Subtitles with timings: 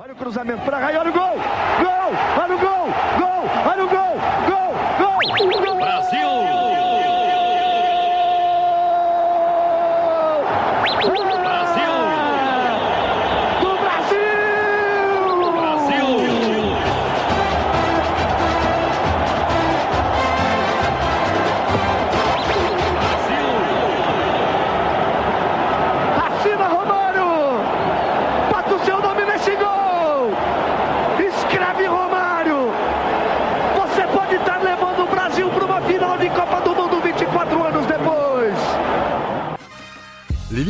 [0.00, 1.34] Olha o cruzamento para Raio, olha o gol!
[1.82, 2.12] Gol!
[2.40, 2.86] Olha o gol!
[3.18, 3.42] Gol!
[3.68, 4.14] Olha o gol!
[4.46, 4.72] Gol!
[4.96, 5.66] Gol!
[5.66, 5.76] gol!
[5.76, 6.97] Brasil!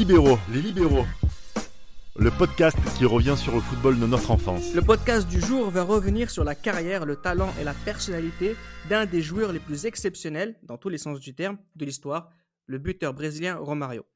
[0.08, 1.04] Libéraux, les libéraux.
[2.16, 4.74] Le podcast qui revient sur le football de notre enfance.
[4.74, 8.56] Le podcast du jour va revenir sur la carrière, le talent et la personnalité
[8.88, 12.30] d'un des joueurs les plus exceptionnels, dans tous les sens du terme, de l'histoire,
[12.64, 14.06] le buteur brésilien Romario.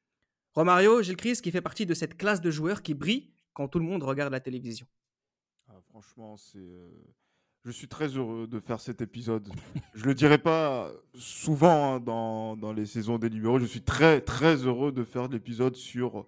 [0.55, 3.79] Romario, Gilles Chris, qui fait partie de cette classe de joueurs qui brille quand tout
[3.79, 4.87] le monde regarde la télévision.
[5.69, 6.57] Ah, franchement, c'est.
[6.57, 6.89] euh,
[7.65, 9.49] Je suis très heureux de faire cet épisode.
[9.95, 13.61] je le dirai pas souvent hein, dans, dans les saisons des libéraux.
[13.61, 16.27] Je suis très très heureux de faire l'épisode sur,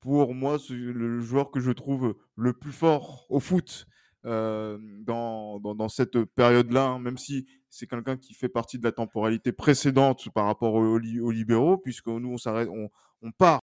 [0.00, 3.86] pour moi, le joueur que je trouve le plus fort au foot
[4.24, 6.86] euh, dans, dans, cette période-là.
[6.86, 10.98] hein, même si c'est quelqu'un qui fait partie de la temporalité précédente par rapport aux,
[10.98, 12.88] li- aux libéraux, puisque nous on on,
[13.22, 13.59] on part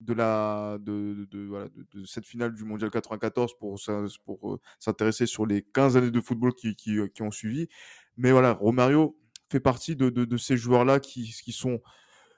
[0.00, 3.78] de la de, de- voilà, de- cette finale du mondial 94 pour
[4.24, 7.68] pour euh, s'intéresser sur les 15 années de football qui, qui, euh, qui ont suivi.
[8.16, 9.18] Mais voilà Romario
[9.50, 11.80] fait partie de, ces joueurs là qui, qui sont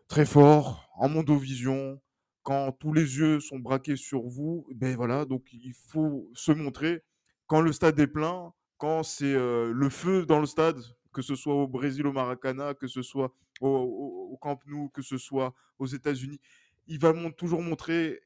[0.08, 2.00] très forts en mondovision.
[2.42, 7.02] Quand tous les yeux sont braqués sur vous ben voilà donc il faut se montrer.
[7.46, 10.78] Quand le stade est plein quand c'est euh, le feu dans le stade
[11.12, 15.18] que ce soit au Brésil au Maracana que ce soit au Camp Nou que ce
[15.18, 16.40] soit aux États-Unis
[16.88, 18.20] il va toujours montrer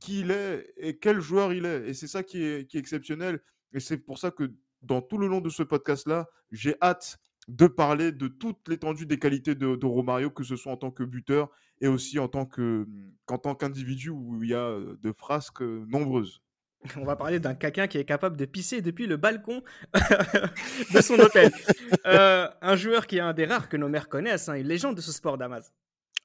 [0.00, 1.88] qui il est et quel joueur il est.
[1.88, 3.40] Et c'est ça qui est, exceptionnel.
[3.72, 7.66] Et c'est pour ça que dans tout le long de ce podcast-là, j'ai hâte de
[7.66, 11.50] parler de toute l'étendue des qualités de, Romario, que ce soit en tant que buteur
[11.80, 16.40] et aussi en tant qu'individu où il y a de frasques euh, nombreuses.
[16.96, 19.62] On va parler d'un quelqu'un qui est capable de pisser depuis le balcon
[20.94, 21.50] de son hôtel.
[22.06, 24.96] Euh, un joueur qui est un des rares que nos mères connaissent, hein, une légende
[24.96, 25.72] de ce sport Damas.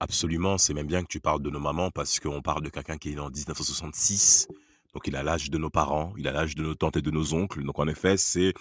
[0.02, 2.98] Absolument, c'est même bien que tu parles de nos mamans parce qu'on parle de quelqu'un
[2.98, 4.48] qui est en 1966.
[4.96, 7.12] Donc il a l'âge de nos parents, il a l'âge de nos tantes et de
[7.12, 7.64] nos oncles.
[7.64, 8.56] Donc en effet, c'est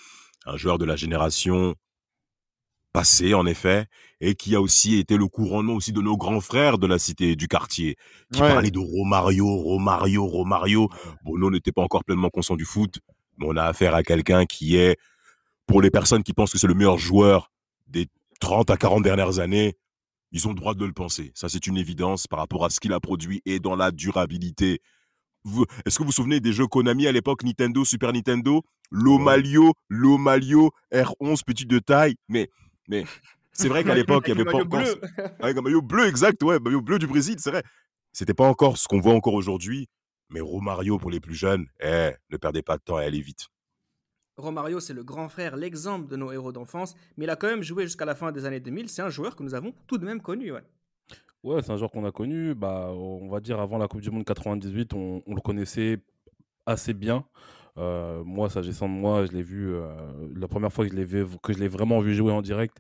[0.45, 1.75] un joueur de la génération
[2.93, 3.87] passée, en effet,
[4.21, 7.31] et qui a aussi été le couronnement aussi de nos grands frères de la cité
[7.31, 7.97] et du quartier,
[8.35, 8.49] qui Ouais.
[8.49, 10.91] parlaient de Romario, Romario, Romario.
[11.25, 12.99] Bon, nous, on n'était pas encore pleinement conscients du foot,
[13.39, 14.99] mais on a affaire à quelqu'un qui est,
[15.67, 17.51] pour les personnes qui pensent que c'est le meilleur joueur
[17.87, 18.09] des
[18.41, 19.79] 30 à 40 dernières années,
[20.33, 21.33] ils ont le droit de le penser.
[21.35, 24.81] Ça, c'est une évidence par rapport à ce qu'il a produit et dans la durabilité.
[25.85, 28.63] Est-ce que vous vous souvenez des jeux Konami à l'époque, Nintendo, Super Nintendo?
[28.91, 32.17] L'Omalio, l'Omalio, R11, petit de taille.
[32.29, 32.51] Mais,
[32.89, 33.05] mais
[33.53, 34.83] c'est vrai qu'à l'époque, il y avait pas encore.
[35.41, 37.63] Avec un maillot bleu, exact, ouais, maillot bleu du Brésil, c'est vrai.
[38.13, 39.89] C'était pas encore ce qu'on voit encore aujourd'hui.
[40.31, 43.49] Mais Romario, pour les plus jeunes, eh, ne perdez pas de temps et allez vite.
[44.41, 47.63] Romario, c'est le grand frère, l'exemple de nos héros d'enfance, mais il a quand même
[47.63, 48.89] joué jusqu'à la fin des années 2000.
[48.89, 50.53] C'est un joueur que nous avons tout de même connu.
[50.53, 50.63] ouais.
[51.43, 52.55] Ouais, c'est un joueur qu'on a connu.
[52.55, 55.99] Bah, on va dire avant la Coupe du Monde 98, on, on le connaissait
[56.67, 57.25] assez bien.
[57.79, 59.89] Euh, moi, s'agissant de moi, je l'ai vu euh,
[60.37, 62.77] la première fois que je l'ai vu- que je l'ai vraiment vu jouer en direct,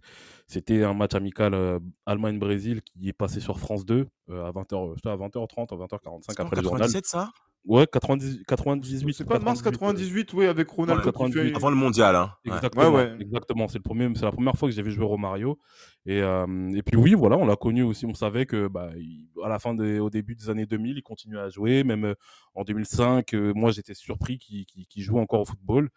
[0.46, 4.94] c'était un match amical euh, Allemagne-Brésil qui est passé sur France 2 euh, à 20h,
[5.08, 6.90] à 20h30, à 20h45 après le journal.
[7.06, 7.30] ça?
[7.66, 9.12] Ouais, 90, 98.
[9.12, 11.56] C'est pas mars 98, oui, avec Ouais, fait 98.
[11.56, 12.32] Avant le mondial, hein.
[12.46, 12.52] Ouais.
[12.54, 13.16] Exactement, Ouais, ouais.
[13.20, 13.68] exactement.
[13.68, 15.58] C'est le premier, c'est la première fois que j'ai vu jouer Romario.
[16.06, 18.06] Et, euh, et puis oui, voilà, on l'a connu aussi.
[18.06, 21.02] On savait que, bah, il- à la fin des, au début des années 2000, il
[21.02, 21.84] continuait à jouer.
[21.84, 22.14] Même euh,
[22.54, 25.90] en 2005, euh, moi, j'étais surpris qu'il qu'il- qu'il joue encore au football.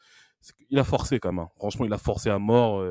[0.69, 1.39] Il a forcé quand même.
[1.45, 1.49] hein.
[1.55, 2.83] Franchement, il a forcé à mort.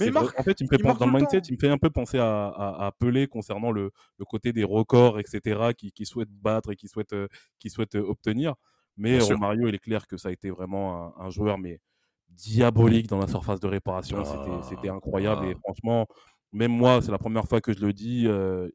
[0.00, 1.46] Euh, Mais marque- en fait, il me fait il penser dans le mindset, temps.
[1.48, 4.64] il me fait un peu penser à, à, à Pelé concernant le, le côté des
[4.64, 8.54] records, etc., qui, qui souhaite battre et qui souhaite, euh, qui souhaite euh, obtenir.
[8.96, 9.34] Mais sûr.
[9.36, 11.80] Romario, il est clair que ça a été vraiment un, un joueur, mais
[12.28, 14.24] diabolique dans la surface de réparation.
[14.24, 15.46] C'était- Ah, C'était incroyable.
[15.46, 15.58] Et ah.
[15.64, 16.06] franchement,
[16.52, 18.26] même moi, c'est la première fois que je le dis.
[18.26, 18.68] euh,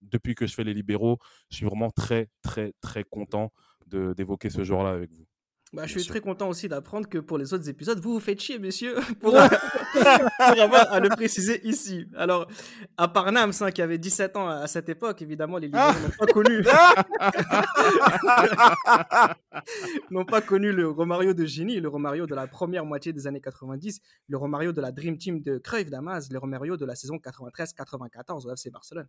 [0.00, 1.18] depuis que je fais les libéraux,
[1.50, 3.52] je suis vraiment très, très, très content
[3.86, 5.26] d'évoquer ce joueur-là avec vous.
[5.74, 6.12] Bah, je suis sûr.
[6.12, 9.32] très content aussi d'apprendre que pour les autres épisodes, vous vous faites chier, messieurs, pour,
[9.32, 12.06] pour avoir à le préciser ici.
[12.16, 12.48] Alors,
[12.96, 16.08] à part Nams, hein, qui avait 17 ans à cette époque, évidemment, les libéraux n'ont
[16.18, 16.62] pas connu.
[20.10, 23.42] n'ont pas connu le Romario de génie, le Romario de la première moitié des années
[23.42, 27.16] 90, le Romario de la Dream Team de Cruyff Damas, le Romario de la saison
[27.16, 29.08] 93-94 au FC Barcelone.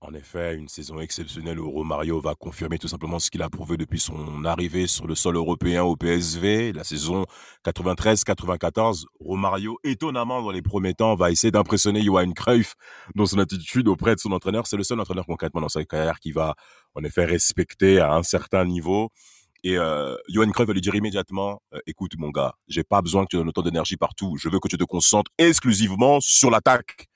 [0.00, 3.76] En effet, une saison exceptionnelle où Romario va confirmer tout simplement ce qu'il a prouvé
[3.76, 6.72] depuis son arrivée sur le sol européen au PSV.
[6.72, 7.26] La saison
[7.64, 12.76] 93-94, Romario, étonnamment dans les premiers temps, va essayer d'impressionner Johan Cruyff
[13.16, 14.68] dans son attitude auprès de son entraîneur.
[14.68, 16.54] C'est le seul entraîneur concrètement dans sa carrière qui va
[16.94, 19.10] en effet respecter à un certain niveau.
[19.64, 23.24] Et euh, Johan Cruyff va lui dire immédiatement euh, écoute mon gars, j'ai pas besoin
[23.24, 24.36] que tu donnes autant d'énergie partout.
[24.38, 27.08] Je veux que tu te concentres exclusivement sur l'attaque.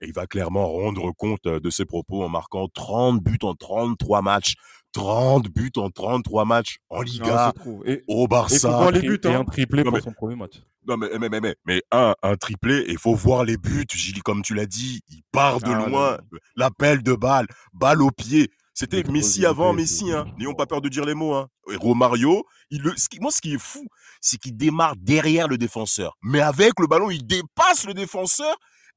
[0.00, 3.54] Et il va clairement rendre compte euh, de ses propos en marquant 30 buts en
[3.54, 4.54] 33 matchs.
[4.92, 7.82] 30 buts en 33 matchs en Liga, c'est trop.
[7.84, 8.70] Et, au et Barça.
[8.70, 9.20] faut voir les Et- buts.
[9.24, 9.40] et hein.
[9.40, 10.54] un triplé Non, pour mais- son premier match.
[10.86, 13.84] Non, mais, mais, mais, mais, mais un, un triplé, et il faut voir les buts.
[13.92, 16.18] Gilles, comme tu l'as dit, il part de Ah, loin.
[16.56, 18.50] L'appel de balle, balle au pied.
[18.72, 20.24] C'était Messi avant Messi, hein.
[20.38, 21.48] N'ayons pas peur de dire les mots, hein.
[21.70, 23.84] Et Romario, il le, ce qui, moi, ce qui est fou,
[24.22, 26.16] c'est qu'il démarre derrière le défenseur.
[26.22, 28.56] Mais avec le ballon, il dépasse le défenseur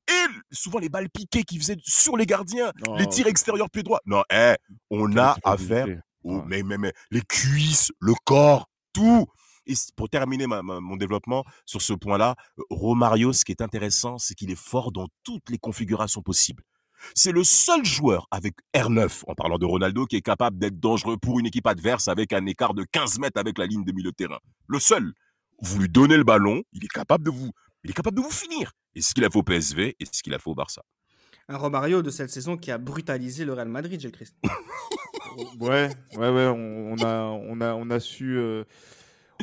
[0.09, 3.99] et souvent les balles piquées qu'il faisait sur les gardiens, les tirs extérieurs pied droit.
[4.05, 4.55] Non, eh,
[4.89, 5.87] on a affaire
[6.23, 6.41] Ouais.
[6.45, 9.25] mais, mais, mais les cuisses, le corps, tout.
[9.65, 13.61] Et pour terminer ma- ma- mon développement sur ce point-là, euh, Romario, ce qui est
[13.61, 16.63] intéressant, c'est qu'il est fort dans toutes les configurations possibles.
[17.15, 21.17] C'est le seul joueur avec R9, en parlant de Ronaldo, qui est capable d'être dangereux
[21.17, 24.11] pour une équipe adverse avec un écart de 15 mètres avec la ligne de milieu
[24.11, 24.37] de terrain.
[24.67, 25.13] Le seul.
[25.63, 27.49] Vous lui donnez le ballon, il est capable de vous,
[27.83, 28.71] il est capable de vous finir.
[28.95, 30.83] Et ce qu'il a fait au PSV et ce qu'il a fait au Barça?
[31.47, 34.35] Un Romario de cette saison qui a brutalisé le Real Madrid, Gilles Christ.
[35.61, 38.65] Ouais, ouais, ouais, on, on a, on a, on a su, euh,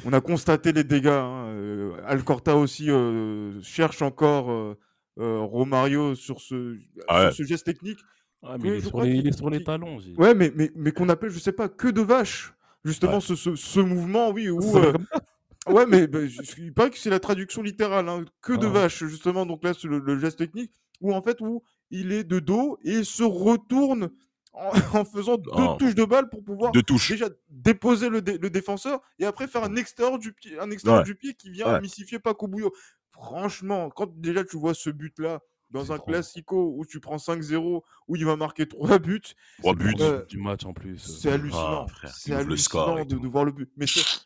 [0.05, 1.07] on a constaté les dégâts.
[1.07, 4.77] hein, euh, Alcorta aussi euh, cherche encore euh,
[5.19, 6.77] euh, Romario sur ce,
[7.09, 7.33] Ah ouais.
[7.33, 7.99] sur ce geste technique.
[8.43, 9.99] Ah, mais il est sur les, qu'il- il est sur les qu'il- talons.
[10.19, 12.53] Ouais, mais, mais, mais qu'on appelle, je sais pas, que de vache.
[12.85, 13.21] Justement, Ouais.
[13.21, 15.21] ce, ce, ce mouvement, oui, où, euh, comme ça.
[15.71, 18.71] Ouais, mais bah, je- il paraît que c'est la traduction littérale, hein, que de Ah.
[18.71, 19.47] vache, justement.
[19.47, 22.79] Donc là, c'est le, le geste technique où en fait, où il est de dos
[22.85, 24.11] et il se retourne
[24.53, 24.71] en,
[25.03, 25.77] en faisant deux Oh.
[25.79, 27.11] touches de balle pour pouvoir Deux touches.
[27.13, 31.01] déjà déposer le, dé- le défenseur et après faire un extérieur du pied, un extérieur
[31.01, 31.05] Ouais.
[31.05, 31.81] du pied qui vient Ouais.
[31.81, 32.73] mystifier Paco Bouillot.
[33.13, 36.07] Franchement, quand déjà tu vois ce but-là dans un trop.
[36.07, 39.21] classico où tu prends 5-0, où il va marquer 3 buts,
[39.59, 39.95] Trois C'est le buts.
[39.95, 40.99] premier Euh, du match en plus.
[40.99, 41.85] c'est hallucinant.
[41.85, 43.71] Ah, frère, c'est hallucinant de, de voir le but.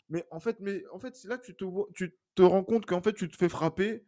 [0.08, 2.64] Mais, en fait, mais en fait, c'est là que tu te, vois- tu te rends
[2.64, 4.04] compte qu'en fait, tu te fais frapper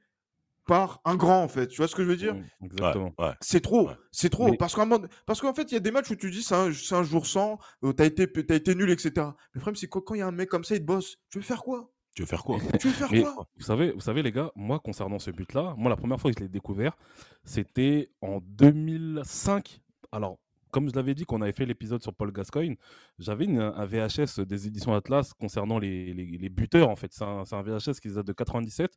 [0.66, 1.66] par un grand, en fait.
[1.68, 2.34] Tu vois ce que je veux dire?
[2.34, 3.14] Mm, Ouais, Exactement.
[3.18, 3.32] ouais.
[3.42, 3.94] C'est trop, Ouais.
[4.12, 4.50] c'est trop.
[4.50, 6.42] Mais- Parce qu'en mode- parce qu'en fait, il y a des matchs où tu dis
[6.42, 9.10] c'est un, c'est un jour sans, euh, t'as été, nul, etc.
[9.16, 9.22] Mais
[9.54, 11.16] le problème, c'est que quand il y a un mec comme ça, il te bosse.
[11.28, 11.90] Tu veux faire quoi?
[12.14, 12.58] Tu veux faire quoi?
[12.80, 13.46] Tu veux faire Mais quoi?
[13.56, 16.38] vous savez, vous savez, les gars, moi, concernant ce but-là, moi, la première fois que
[16.38, 16.96] je l'ai découvert,
[17.44, 19.80] c'était en 2005.
[20.12, 20.38] Alors,
[20.70, 22.76] comme je l'avais dit, qu'on avait fait l'épisode sur Paul Gascoigne,
[23.18, 27.12] j'avais un VHS des éditions Atlas concernant les, les- les buteurs, en fait.
[27.12, 28.92] C'est un, c'est un VHS qui date de 97.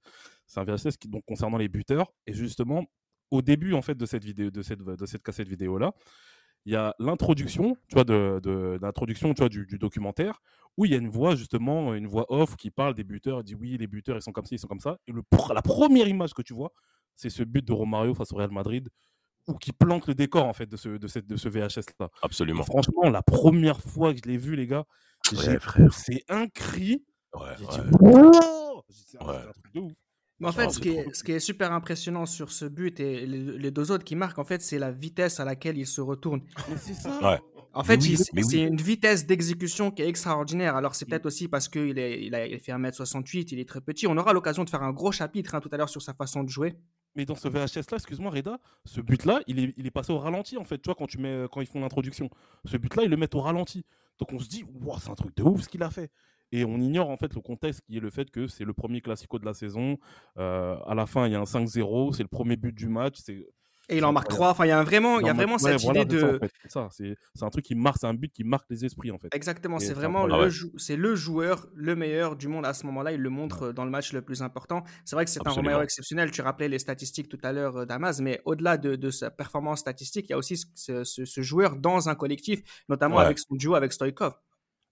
[0.47, 2.11] C'est un VHS qui, donc, concernant les buteurs.
[2.25, 2.85] Et justement,
[3.31, 5.93] au début, en fait, de cette vidéo, de cette, de cette cassette vidéo-là,
[6.67, 10.41] il y a l'introduction, tu vois, de, de- l'introduction, tu vois, du, du documentaire,
[10.75, 13.55] où il y a une voix, justement, une voix off qui parle des buteurs, dit
[13.55, 14.97] oui, les buteurs, ils sont comme ça, ils sont comme ça.
[15.07, 15.23] Et le,
[15.55, 16.73] la première image que tu vois,
[17.15, 18.89] c'est ce but de Romario face au Real Madrid,
[19.47, 22.07] ou qui plante le décor, en fait, de ce, de cette, de ce VHS-là.
[22.07, 22.63] Et Absolument.
[22.63, 24.83] franchement, la première fois que je l'ai vu, les gars,
[25.31, 27.01] Ouais, poussé un cri.
[27.33, 29.33] Ouais, dit, J'ai dit, c'est Ouais.
[29.39, 29.93] c'est un truc de ouf.
[30.39, 33.25] Mais en fait, ce qui, est, ce qui est super impressionnant sur ce but et
[33.25, 35.99] les, les deux autres qui marquent, en fait, c'est la vitesse à laquelle il se
[35.99, 36.41] retourne.
[36.69, 37.19] Mais c'est ça.
[37.21, 37.39] Ouais.
[37.73, 38.63] En fait, oui, c'est oui.
[38.63, 40.75] une vitesse d'exécution qui est extraordinaire.
[40.75, 43.81] Alors, c'est peut-être aussi parce qu'il est, il a, il fait 1m68, il est très
[43.81, 44.07] petit.
[44.07, 46.43] On aura l'occasion de faire un gros chapitre hein, tout à l'heure sur sa façon
[46.43, 46.75] de jouer.
[47.15, 50.11] Mais dans ce VHS là, excuse-moi Reda, ce but là, il est, il est passé
[50.11, 52.29] au ralenti en fait, tu vois quand tu mets quand ils font l'introduction.
[52.65, 53.85] Ce but là, ils le mettent au ralenti.
[54.19, 56.11] Donc on se dit wow, c'est un truc de ouf ce qu'il a fait.
[56.51, 59.01] Et on ignore en fait le contexte qui est le fait que c'est le premier
[59.01, 59.97] classico de la saison.
[60.37, 63.15] Euh, à la fin, il y a un 5-0, c'est le premier but du match,
[63.21, 63.45] c'est
[63.89, 64.51] Et il en marque trois.
[64.51, 66.39] Enfin, il y a vraiment, il y a vraiment cette idée de.
[66.69, 69.27] ça, c'est un truc qui marque, c'est un but qui marque les esprits en fait.
[69.33, 73.11] Exactement, c'est vraiment le, c'est joueur, le meilleur du monde à ce moment-là.
[73.11, 74.83] Il le montre euh, dans le match le plus important.
[75.03, 75.51] C'est vrai que c'est un.
[75.51, 76.31] Romario exceptionnel.
[76.31, 80.27] Tu rappelais les statistiques tout à l'heure, euh, Damas, mais au-delà de, sa performance statistique,
[80.29, 84.33] il y a aussi ce, joueur dans un collectif, notamment avec son duo avec Stoikov.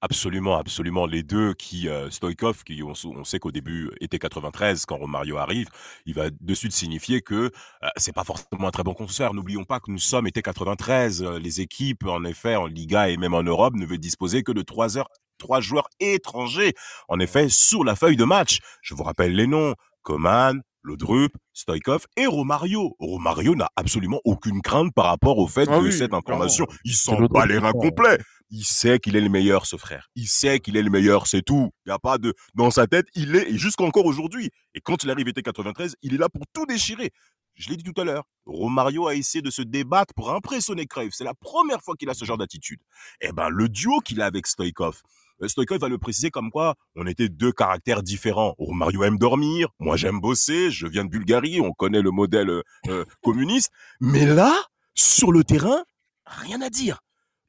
[0.06, 1.08] Absolument, absolument.
[1.08, 5.68] Les deux qui, euh, Stoïkov, qui on, sait qu'au début était 93, quand Romario arrive,
[6.06, 9.34] il va de suite signifier que euh, c'est pas forcément un très bon concert.
[9.34, 11.24] N'oublions pas que nous sommes été 93.
[11.24, 14.52] Euh, les équipes, en effet, en Liga et même en Europe, ne veulent disposer que
[14.52, 15.10] de trois heures,
[15.40, 16.76] trois joueurs étrangers.
[17.10, 18.60] En effet, sur la feuille de match.
[18.84, 19.74] Je vous rappelle les noms.
[20.04, 22.96] Coman, Lodrup, Stoïkov et Romario.
[23.00, 26.94] Romario n'a absolument aucune crainte par rapport au fait Ah que oui, cette information, il
[26.94, 28.20] s'en bat les reins complets.
[28.50, 30.10] Il sait qu'il est le meilleur, ce frère.
[30.16, 31.72] Il sait qu'il est le meilleur, c'est tout.
[31.86, 32.34] Il n'y a pas de.
[32.54, 34.52] Dans sa tête, il est, et jusqu'encore aujourd'hui.
[34.74, 37.12] Et quand il arrive été 93, il est là pour tout déchirer.
[37.56, 41.14] je l'ai dit tout à l'heure, Romario a essayé de se débattre pour impressionner Cruyff.
[41.14, 42.80] C'est la première fois qu'il a ce genre d'attitude.
[43.22, 45.02] Eh ben, le duo qu'il a avec Stoikov,
[45.42, 48.56] euh, Stoikov va le préciser comme quoi on était deux caractères différents.
[48.58, 52.64] Romario aime dormir, moi j'aime bosser, je viens de Bulgarie, on connaît le modèle euh,
[52.88, 53.72] euh, communiste.
[54.00, 54.54] Mais là,
[54.94, 55.84] sur le terrain,
[56.26, 57.00] rien à dire.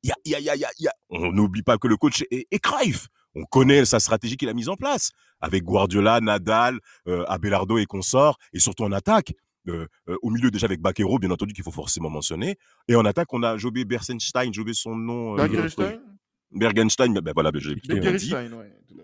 [0.06, 2.46] Y a, y a, y a, y a, On n'oublie pas que le coach est,
[2.50, 3.08] est Cruyff.
[3.34, 5.10] On connaît sa stratégie qu'il a mise en place
[5.40, 9.32] avec Guardiola, Nadal, euh, Abelardo et consorts, et surtout en attaque.
[9.68, 12.56] Euh, euh, au milieu déjà avec Bakero, bien entendu qu'il faut forcément mentionner.
[12.86, 15.34] Et en attaque, on a Jobé Bersenstein, Jobé son nom.
[15.34, 16.00] euh, Bergerstein
[16.52, 17.74] Bergenstein, ben voilà, ben, j'ai.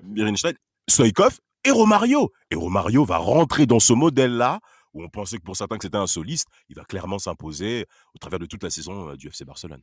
[0.04, 0.54] Bergenstein,
[0.88, 2.30] Stoikov et Romario.
[2.50, 4.60] Et Romario va rentrer dans ce modèle-là,
[4.94, 8.18] où on pensait que pour certains que c'était un soliste, il va clairement s'imposer au
[8.18, 9.82] travers de toute la saison du FC Barcelone.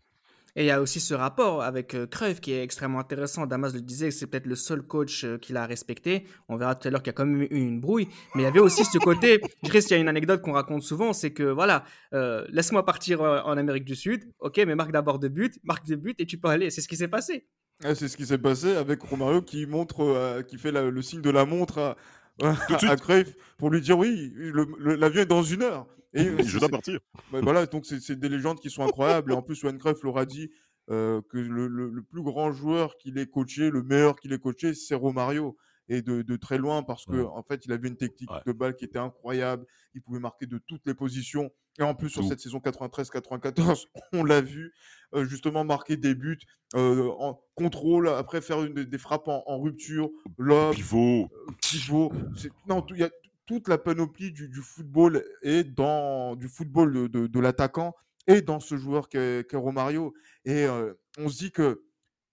[0.56, 3.46] Et il y a aussi ce rapport avec euh, Cruyff qui est extrêmement intéressant.
[3.46, 6.26] Damas le disait, c'est peut-être le seul coach euh, qu'il a respecté.
[6.48, 8.08] On verra tout à l'heure qu'il y a quand même eu une brouille.
[8.36, 10.54] Mais il y avait aussi ce côté, je dirais qu'il y a une anecdote qu'on
[10.54, 14.76] raconte souvent, c'est que voilà, euh, laisse-moi partir euh, en Amérique du Sud, ok, mais
[14.76, 16.70] marque d'abord de but, marque de but et tu peux aller.
[16.72, 17.48] C'est ce qui s'est passé.
[17.84, 21.02] Ah, c'est ce qui s'est passé avec Romario qui montre, euh, qui fait la- le
[21.02, 21.96] signe de la montre à,
[22.42, 22.56] à,
[22.92, 24.32] à Cruyff pour lui dire oui,
[24.80, 25.86] l'avion est dans une heure.
[26.14, 27.00] Et Je dois partir.
[27.32, 29.32] Voilà, donc c'est des légendes qui sont incroyables.
[29.32, 30.50] Et en plus, Johan Cruyff l'aura dit
[30.90, 34.40] euh, que le, le- le plus grand joueur qu'il ait coaché, le meilleur qu'il ait
[34.40, 35.56] coaché, c'est Romario.
[35.92, 37.26] Et de, de très loin, parce que Ouais.
[37.34, 38.42] en fait, il avait une technique Ouais.
[38.46, 39.66] de balle qui était incroyable.
[39.96, 41.50] Il pouvait marquer de toutes les positions.
[41.80, 44.74] Et en plus, sur cette saison 93-94, on l'a vu
[45.14, 46.40] euh, justement marquer des buts
[46.76, 51.30] euh, en contrôle, après faire une, des- frappes en, en rupture, lob, Pivot.
[51.62, 52.12] pivot.
[52.36, 53.10] C'est- Non, il y a
[53.46, 57.96] toute la panoplie du, du football et dans du football de, de- de l'attaquant
[58.28, 60.14] et dans ce joueur qu'est Romario.
[60.46, 61.84] Et euh, on se dit que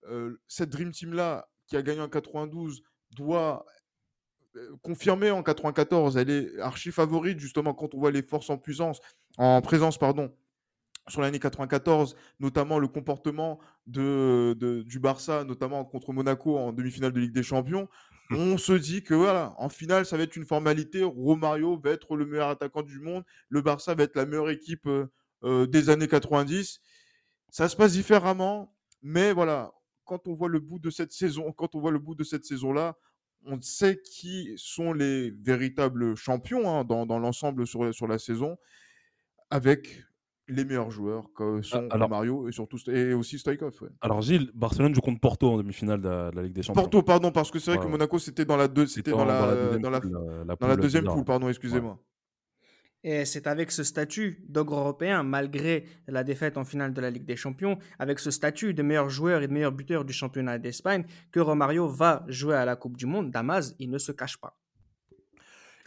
[0.08, 3.64] euh, cette Dream Team là, qui a gagné en 92, doit
[4.56, 6.16] euh, confirmer en 94.
[6.18, 9.00] Elle est archi favorite justement quand on voit les forces en puissance,
[9.36, 10.32] en présence pardon.
[11.08, 17.12] Sur l'année 94, notamment le comportement de, de- du Barça, notamment contre Monaco en demi-finale
[17.12, 17.88] de Ligue des Champions,
[18.32, 21.04] on se dit que voilà, en finale, ça va être une formalité.
[21.04, 23.22] Romario va être le meilleur attaquant du monde.
[23.48, 25.06] Le Barça va être la meilleure équipe euh,
[25.44, 26.80] euh, des années 90.
[27.50, 29.72] Ça se passe différemment, mais voilà,
[30.04, 32.44] quand on voit le bout de cette saison, quand on voit le bout de cette
[32.44, 32.96] saison-là,
[33.44, 38.56] on sait qui sont les véritables champions hein, dans, dans l'ensemble sur, sur la saison,
[39.50, 40.02] avec
[40.48, 43.72] les meilleurs joueurs que sont alors- Mario et surtout et aussi Stoikov.
[43.82, 43.88] ouais.
[44.00, 46.82] Alors Gilles, Barcelone joue contre Porto en demi-finale de, la- de la Ligue des Champions.
[46.82, 47.90] Porto, pardon, parce que c'est vrai Ouais, que.
[47.90, 50.56] Monaco c'était dans la deux, c'était en- dans la, deuxième dans la, poule, dans la
[50.56, 51.14] poule deuxième bizarre.
[51.16, 51.98] poule, pardon, excusez-moi.
[53.02, 57.24] Et c'est avec ce statut d'ogre européen, malgré la défaite en finale de la Ligue
[57.24, 61.04] des Champions, avec ce statut de meilleur joueur et de meilleur buteur du championnat d'Espagne,
[61.30, 63.30] que Romario va jouer à la Coupe du Monde.
[63.30, 64.58] Damas, il ne se cache pas.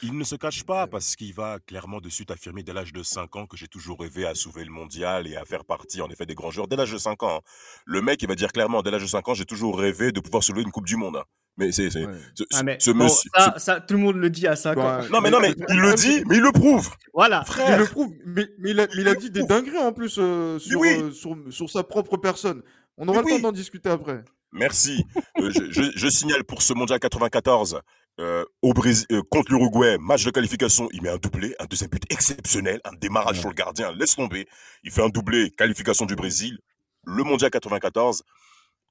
[0.02, 3.04] Il ne se cache pas parce qu'il va clairement de suite affirmer dès l'âge de
[3.04, 6.10] 5 ans que j'ai toujours rêvé à soulever le mondial et à faire partie en
[6.10, 7.38] effet des grands joueurs dès l'âge de 5 ans.
[7.38, 7.42] hein.
[7.86, 10.20] Le mec, il va dire clairement dès l'âge de 5 ans, j'ai toujours rêvé de
[10.20, 11.18] pouvoir soulever une Coupe du Monde.
[11.18, 11.24] hein.
[11.58, 12.14] Mais c'est c'est- Ouais.
[12.36, 13.30] ce, Ah, mais ce bon, monsieur.
[13.36, 15.00] ça, ça, tout le monde le dit à 5 ans.
[15.02, 15.10] Ouais.
[15.10, 16.90] Non mais non mais il le dit, mais il le prouve.
[17.14, 17.44] Voilà.
[17.46, 19.92] Il Frère, le prouve, mais, mais il, a, mais il a dit des dingueries en
[19.92, 20.88] plus euh, sur, oui.
[21.02, 22.62] euh, sur, sur sa propre personne.
[22.98, 24.24] On aura Mais le temps d'en discuter après.
[24.54, 25.04] Merci.
[25.40, 27.82] Euh, je, je- je signale pour ce mondial 94
[28.20, 31.90] euh, au Brésil euh, contre l'Uruguay, match de qualification, il met un doublé, un deuxième
[31.90, 33.40] but exceptionnel, un démarrage Ouais.
[33.42, 34.48] sur le gardien, laisse tomber.
[34.84, 36.60] Il fait un doublé, qualification du Brésil,
[37.06, 38.24] le mondial 94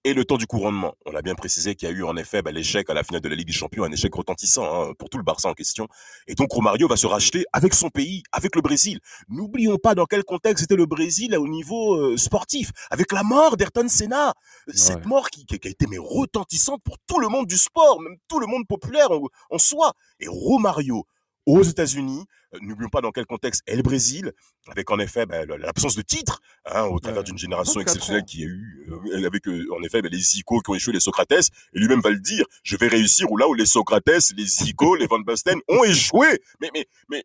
[0.04, 0.94] et le temps du couronnement.
[1.06, 3.20] On a bien précisé qu'il y a eu en effet bah, l'échec à la finale
[3.20, 5.88] de la Ligue des Champions, un échec retentissant hein, pour tout le Barça en question.
[6.26, 9.00] Et donc Romario va se racheter avec son pays, avec le Brésil.
[9.28, 13.56] N'oublions pas dans quel contexte était le Brésil au niveau euh, sportif, avec la mort
[13.56, 14.34] d'Ayrton Senna.
[14.68, 15.06] Cette Ouais.
[15.06, 18.46] mort qui a été mais retentissante pour tout le monde du sport, même tout le
[18.46, 19.92] monde populaire en, en soi.
[20.20, 21.06] Et Romario
[21.48, 24.32] aux États-Unis, euh, n'oublions pas dans quel contexte est le Brésil,
[24.68, 28.42] avec en effet bah, l'absence de titre, hein, au travers d'une génération 24 exceptionnelle qui
[28.42, 31.32] a eu, euh, avec euh, en effet bah, les Zico qui ont échoué, les Socrates,
[31.32, 34.94] et lui-même va le dire, je vais réussir où là où les Socrates, les Zico,
[34.96, 36.26] les Van Basten ont échoué.
[36.60, 37.24] Mais, mais, mais,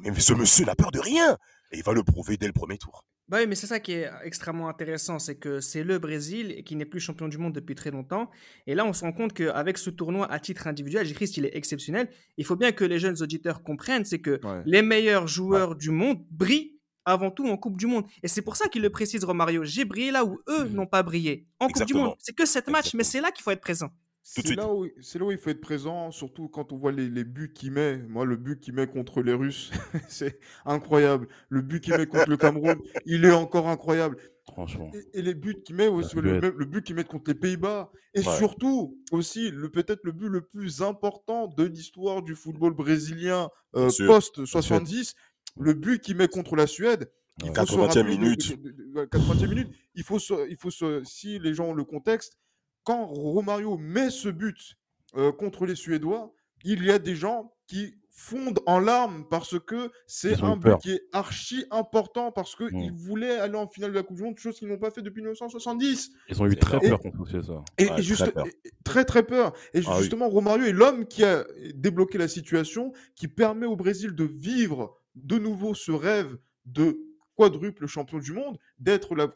[0.00, 1.36] mais ce monsieur n'a peur de rien.
[1.70, 3.04] Et il va le prouver dès le premier tour.
[3.32, 6.76] Bah oui, mais c'est ça qui est extrêmement intéressant, c'est que c'est le Brésil qui
[6.76, 8.30] n'est plus champion du monde depuis très longtemps.
[8.66, 11.56] Et là, on se rend compte qu'avec ce tournoi à titre individuel, j'ai il est
[11.56, 12.10] exceptionnel.
[12.36, 14.60] Il faut bien que les jeunes auditeurs comprennent, c'est que Ouais.
[14.66, 18.04] les meilleurs joueurs du monde brillent avant tout en Coupe du Monde.
[18.22, 19.64] Et c'est pour ça qu'il le précise, Romario.
[19.64, 20.74] J'ai brillé là où eux Mhm.
[20.74, 21.46] n'ont pas brillé.
[21.58, 21.94] En Coupe du.
[21.94, 22.14] Monde.
[22.18, 23.88] C'est que sept matchs, mais c'est là qu'il faut être présent.
[24.24, 27.08] C'est là, où, c'est là où il faut être présent, surtout quand on voit les,
[27.08, 27.98] les buts qu'il met.
[27.98, 29.72] Moi, le but qu'il met contre les Russes,
[30.08, 31.26] c'est incroyable.
[31.48, 34.16] Le but qu'il met contre le Cameroun, il est encore incroyable.
[34.46, 34.90] Franchement.
[34.94, 37.90] Et, et les buts qu'il met aussi, le, être- but qu'il met contre les Pays-Bas.
[38.14, 38.36] Et Ouais.
[38.36, 43.82] surtout, aussi, le, peut-être le but le plus important de l'histoire du football brésilien euh,
[43.86, 44.06] Bien sûr.
[44.06, 45.14] post-70,
[45.58, 47.10] le but qu'il met contre la Suède,
[47.42, 47.54] il Ouais.
[47.56, 48.62] faut se 80e rappeler de- minute.
[48.62, 49.68] de- de- de- 80e minute.
[49.94, 52.36] Il faut, se, il faut se, si les gens ont le contexte,
[52.84, 54.76] quand Romario met ce but
[55.16, 56.32] euh, contre les Suédois,
[56.64, 60.78] il y a des gens qui fondent en larmes parce que c'est un but peur.
[60.78, 62.96] qui est archi important parce qu'ils Mm.
[62.96, 65.22] voulaient aller en finale de la Coupe du Monde, chose qu'ils n'ont pas fait depuis
[65.22, 66.10] 1970.
[66.28, 67.64] Ils ont eu C'est très peur contre ça.
[67.78, 68.46] Et, Ouais, et très peur.
[68.46, 69.52] et- très très peur.
[69.72, 70.00] Et Ah oui.
[70.00, 74.94] justement, Romario est l'homme qui a débloqué la situation, qui permet au Brésil de vivre
[75.14, 76.36] de nouveau ce rêve
[76.66, 76.98] de
[77.34, 79.28] quadruple champion du monde, d'être la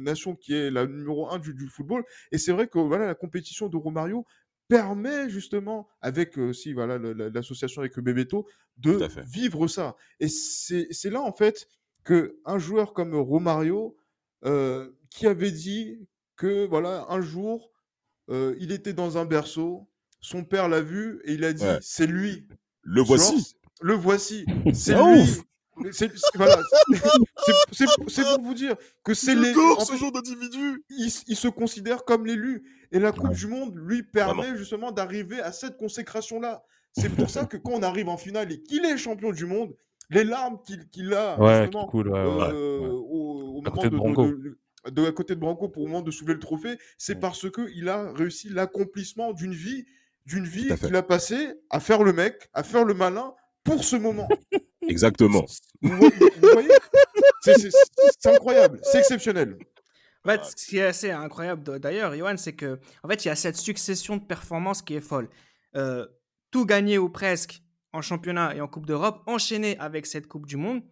[0.00, 2.04] nation qui est la numéro un du, du football.
[2.30, 4.24] Et c'est vrai que voilà, la compétition de Romario
[4.68, 8.46] permet justement, avec euh, si voilà l'association avec Bebeto,
[8.78, 9.96] de vivre ça.
[10.18, 11.68] Et c'est là en fait
[12.04, 13.96] que un joueur comme Romario,
[14.44, 17.70] euh, qui avait dit que voilà un jour
[18.30, 19.88] euh, il était dans un berceau,
[20.20, 21.78] son père l'a vu et il a dit Ouais.
[21.82, 22.46] c'est lui.
[22.82, 23.56] Le voici.
[23.80, 24.44] le voici.
[24.74, 25.20] C'est lui.
[25.22, 25.42] ouf.
[25.90, 26.56] C'est voilà,
[28.36, 29.54] pour vous dire que c'est les.
[29.56, 30.84] En ce fait, genre d'individu.
[30.90, 32.62] il, se considère comme l'élu.
[32.92, 33.34] Et la Coupe Ouais.
[33.34, 36.62] du Monde lui permet justement d'arriver à cette consécration-là.
[36.94, 39.74] C'est pour ça que quand on arrive en finale et qu'il est champion du monde,
[40.10, 40.58] les larmes
[40.92, 42.08] qu'il a Ouais, qui justement cool.
[42.08, 42.88] ouais, ouais, euh, ouais.
[42.90, 44.26] au, au À moment de de, Branco.
[44.26, 44.32] de-
[44.84, 47.50] de- de- à côté de Branco pour au moment de soulever le trophée, c'est parce
[47.50, 49.86] que il a réussi l'accomplissement d'une vie,
[50.26, 53.32] d'une vie qu'il a passé à faire le mec, à faire le malin
[53.64, 54.28] pour ce moment.
[54.88, 55.44] Exactement.
[55.80, 56.68] Vous voyez, vous voyez
[57.42, 59.58] C'est- incroyable, c'est exceptionnel.
[60.24, 63.30] En fait, ce qui est assez incroyable d'ailleurs, Johan, c'est que en fait, il y
[63.30, 65.28] a cette succession de performances qui est folle.
[65.76, 66.06] Euh,
[66.50, 70.56] tout gagné ou presque en championnat et en Coupe d'Europe, enchaîné avec cette Coupe du
[70.56, 70.82] Monde,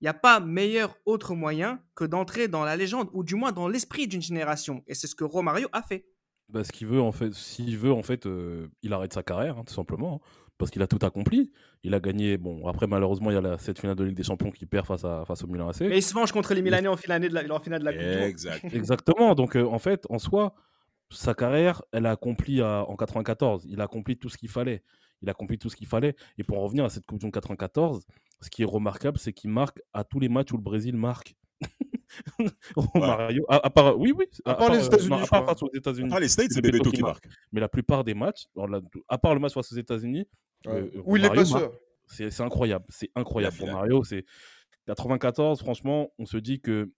[0.00, 3.50] il n'y a pas meilleur autre moyen que d'entrer dans la légende, ou du moins
[3.52, 4.82] dans l'esprit d'une génération.
[4.86, 6.06] Et c'est ce que Romario a fait.
[6.48, 9.58] Bah, ce qu'il veut, en fait, s'il veut, en fait, euh, il arrête sa carrière,
[9.58, 10.20] hein, tout simplement.
[10.22, 11.52] hein, parce qu'il a tout accompli.
[11.82, 12.36] Il a gagné.
[12.36, 14.86] Bon, après, malheureusement, il y a la, cette finale de Ligue des Champions qui perd
[14.86, 15.80] face, à, face au Milan AC.
[15.82, 17.92] Mais il se venge contre les Milanais en finale de la, en finale de la
[17.92, 18.02] Coupe.
[18.02, 18.64] Exact.
[18.74, 19.34] Exactement.
[19.34, 20.54] Donc, euh, en fait, en soi,
[21.10, 23.66] sa carrière, elle a accompli à- en 94.
[23.68, 24.82] Il a accompli tout ce qu'il fallait.
[25.22, 26.14] Il a accompli tout ce qu'il fallait.
[26.38, 28.04] Et pour en revenir à cette Coupe du Monde 94,
[28.40, 31.34] ce qui est remarquable, c'est qu'il marque à tous les matchs où le Brésil marque.
[32.76, 34.26] Romario, à, à part, oui, oui.
[34.44, 35.46] À part les euh, États-Unis, à part crois.
[35.46, 36.08] face aux États-Unis.
[36.08, 37.26] Après les States, c'est Bebeto qui marque.
[37.52, 38.46] Mais la plupart des matchs,
[39.08, 40.26] à part le match face aux États-Unis,
[40.66, 41.72] euh, Où il est marque.
[42.06, 42.84] c'est incroyable.
[42.88, 43.56] C'est incroyable.
[43.56, 43.70] Pour.
[43.70, 44.24] Mario, c'est
[44.86, 45.60] 94.
[45.60, 46.90] Franchement, on se dit que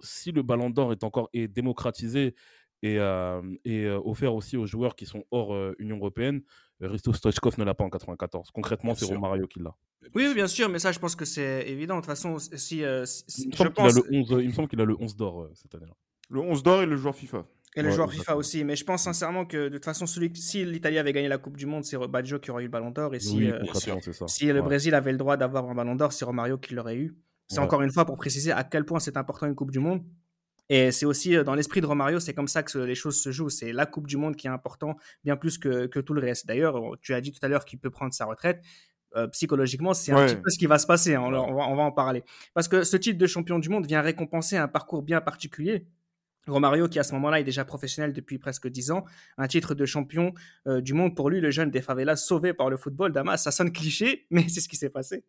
[0.00, 2.34] si le Ballon d'Or est encore est démocratisé
[2.82, 6.42] et, euh, et euh, offert aussi aux joueurs qui sont hors Union européenne,
[6.80, 8.50] Risto Stoichkov ne l'a pas en 94.
[8.52, 9.04] Concrètement, c'est.
[9.06, 9.74] Romario qui l'a.
[10.14, 11.96] Oui, oui, bien sûr, mais ça, je pense que c'est évident.
[11.96, 14.36] De toute façon, si, euh, si- si- Il me je semble qu'il a le 11,
[14.42, 15.94] il me semble qu'il a le 11 d'or euh, cette année-là.
[16.30, 17.44] Le 11 d'or et le joueur FIFA.
[17.76, 20.34] et le Ouais, joueur FIFA aussi, mais je pense sincèrement que de toute façon, celui,
[20.36, 22.90] si l'Italie avait gagné la Coupe du Monde, c'est Baggio qui aurait eu le Ballon
[22.90, 24.26] d'Or, et si, oui, euh, ça.
[24.26, 24.62] si le.
[24.62, 27.16] Brésil avait le droit d'avoir un Ballon d'Or, c'est Romario qui l'aurait eu.
[27.48, 27.64] C'est Ouais.
[27.64, 30.02] encore une fois pour préciser à quel point c'est important une Coupe du Monde.
[30.70, 33.30] Et c'est aussi euh, dans l'esprit de Romario, c'est comme ça que les choses se
[33.32, 33.48] jouent.
[33.48, 36.46] C'est la Coupe du Monde qui est important, bien plus que, que tout le reste.
[36.46, 38.60] D'ailleurs, tu as dit tout à l'heure qu'il peut prendre sa retraite.
[39.16, 41.14] Euh, psychologiquement, c'est un petit peu ce qui va se passer.
[41.14, 41.22] hein.
[41.22, 41.38] On, Ouais.
[41.38, 42.22] on va, on va en parler.
[42.52, 45.86] Parce que ce titre de champion du monde vient récompenser un parcours bien particulier.
[46.46, 49.04] Romario, qui à ce moment-là est déjà professionnel depuis presque 10 ans,
[49.36, 50.32] un titre de champion
[50.66, 53.12] euh, du monde pour lui, le jeune des favelas sauvé par le football.
[53.12, 55.24] Damas, ça sonne cliché, mais c'est ce qui s'est passé.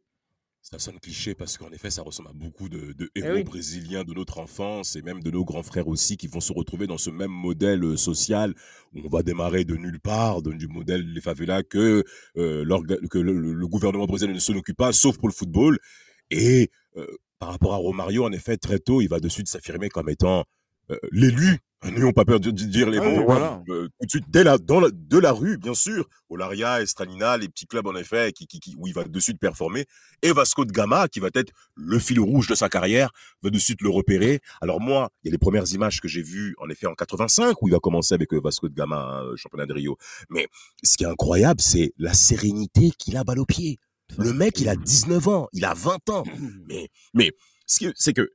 [0.61, 3.43] Ça sonne cliché parce qu'en effet, ça ressemble à beaucoup de, de Eh héros oui.
[3.43, 6.85] brésiliens de notre enfance et même de nos grands frères aussi qui vont se retrouver
[6.85, 8.53] dans ce même modèle euh, social
[8.93, 12.03] où on va démarrer de nulle part, de- du modèle des favelas que,
[12.37, 12.65] euh,
[13.09, 15.79] que le, gouvernement brésilien ne s'en occupe pas, sauf pour le football.
[16.29, 17.07] Et euh,
[17.39, 20.43] par rapport à Romario, en effet, très tôt, il va de suite s'affirmer comme étant
[20.91, 21.57] euh, l'élu.
[21.85, 23.23] N'ayons pas peur de dire les Ah mots.
[23.23, 23.63] voilà.
[23.69, 26.09] Euh, tout de suite, dès la, dans la- de la rue, bien sûr.
[26.29, 29.39] Olaria, Estranina, les petits clubs, en effet, qui, qui, qui- où il va de suite
[29.39, 29.85] performer.
[30.21, 33.11] Et Vasco de Gama, qui va être le fil rouge de sa carrière,
[33.41, 34.41] va de suite le repérer.
[34.61, 37.61] Alors moi, il y a les premières images que j'ai vues, en effet, en 85,
[37.61, 39.97] où il va commencer avec euh, Vasco de Gama, euh, championnat de Rio.
[40.29, 40.47] Mais
[40.83, 43.79] ce qui est incroyable, c'est la sérénité qu'il a balle au pied.
[44.09, 46.23] Ça, Le mec, il a 19 ans, il a 20 ans.
[46.67, 47.31] Mais, mais
[47.65, 48.29] c'est que,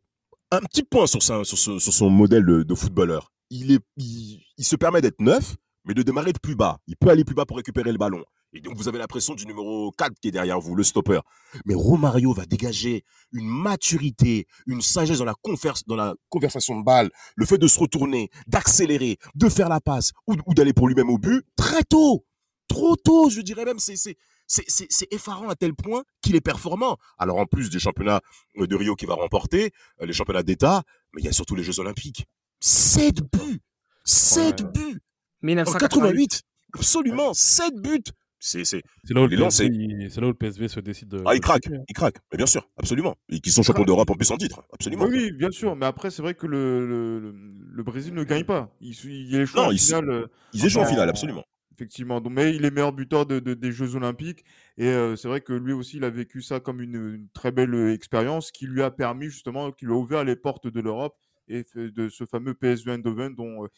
[0.50, 3.32] un petit point sur, sa- sur, ce- sur son modèle de, de footballeur.
[3.54, 6.78] Il, se permet d'être neuf, mais de démarrer de plus bas.
[6.86, 8.24] Il peut aller plus bas pour récupérer le ballon.
[8.52, 11.20] Et donc, vous avez la pression du numéro 4 qui est derrière vous, le stopper.
[11.64, 17.58] Mais Romario va dégager une maturité, une sagesse dans la, conversation de balle, le fait
[17.58, 21.82] de se retourner, d'accélérer, de faire la passe ou, d'aller pour lui-même au but très
[21.82, 22.24] tôt.
[22.68, 23.78] Trop tôt, je dirais même.
[23.78, 26.96] C'est, c'est, effarant à tel point qu'il est performant.
[27.18, 28.20] Alors, en plus des championnats
[28.56, 31.64] de Rio qu'il va remporter, euh, les championnats d'État, mais il y a surtout les
[31.64, 32.26] Jeux Olympiques.
[32.60, 33.60] 7 buts
[34.04, 34.66] 7 Ouais.
[34.72, 35.00] buts
[35.42, 36.28] En 1988.
[36.28, 36.42] 88
[36.74, 38.02] Absolument 7 buts
[38.40, 38.82] C'est, c'est...
[39.04, 39.36] C'est là, où le.
[39.36, 41.22] PSV il- là où le PSV se décide de.
[41.24, 41.34] Ah, hein.
[41.34, 42.18] ils craquent.
[42.32, 43.14] Mais bien sûr, absolument.
[43.30, 44.62] Et qui sont champions d'Europe en plus en titre.
[44.72, 45.04] Absolument.
[45.06, 45.76] Oui, oui, bien sûr.
[45.76, 47.32] Mais après, c'est vrai que le, le,
[47.72, 48.74] le- Brésil ne gagne pas.
[48.80, 50.10] Il, il échoue Non, en il finale.
[50.10, 51.44] euh, Ils échouent en finale, absolument.
[51.76, 54.44] Effectivement, donc, mais il est meilleur buteur de, de- des Jeux Olympiques
[54.78, 57.50] et euh, c'est vrai que lui aussi il a vécu ça comme une, une très
[57.50, 60.80] belle euh, expérience qui lui a permis justement, qui lui a ouvert les portes de
[60.80, 61.16] l'Europe
[61.48, 63.68] et de ce fameux PSV Eindhoven, dont, euh,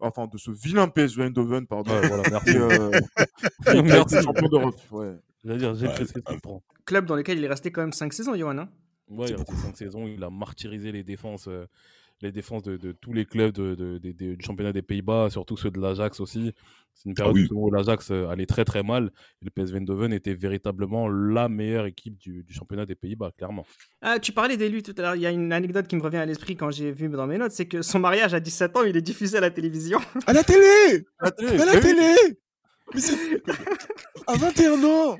[0.00, 2.56] enfin de ce vilain PSV Eindhoven, pardon, Ouais, voilà, merci.
[2.56, 2.90] euh,
[3.84, 4.22] Merci.
[4.22, 4.80] champion d'Europe.
[4.90, 5.14] Ouais.
[5.44, 6.38] J'allais dire, j'ai presque ouais.
[6.84, 8.58] Club dans lequel il est resté quand même 5 saisons, Johan.
[8.58, 8.68] hein.
[9.08, 11.66] Ouais, il a resté 5 saisons, il a martyrisé les défenses, euh,
[12.22, 15.28] les défenses de, de tous les clubs de, de- de- de- du championnat des Pays-Bas,
[15.30, 16.52] surtout ceux de l'Ajax aussi.
[16.94, 17.40] C'est une période oui.
[17.42, 19.10] justement où l'Ajax euh, allait très très mal.
[19.40, 23.64] Et le PSV Eindhoven était véritablement la meilleure équipe du, du championnat des Pays-Bas, clairement.
[24.02, 25.16] Ah, tu parlais d'élu tout à l'heure.
[25.16, 27.38] Il y a une anecdote qui me revient à l'esprit quand j'ai vu dans mes
[27.38, 29.98] notes c'est que son mariage à 17 ans, il est diffusé à la télévision.
[30.26, 32.14] À la télé À la télé, À la eh oui, télé
[32.94, 33.42] Mais c'est...
[34.26, 35.16] À 21 ans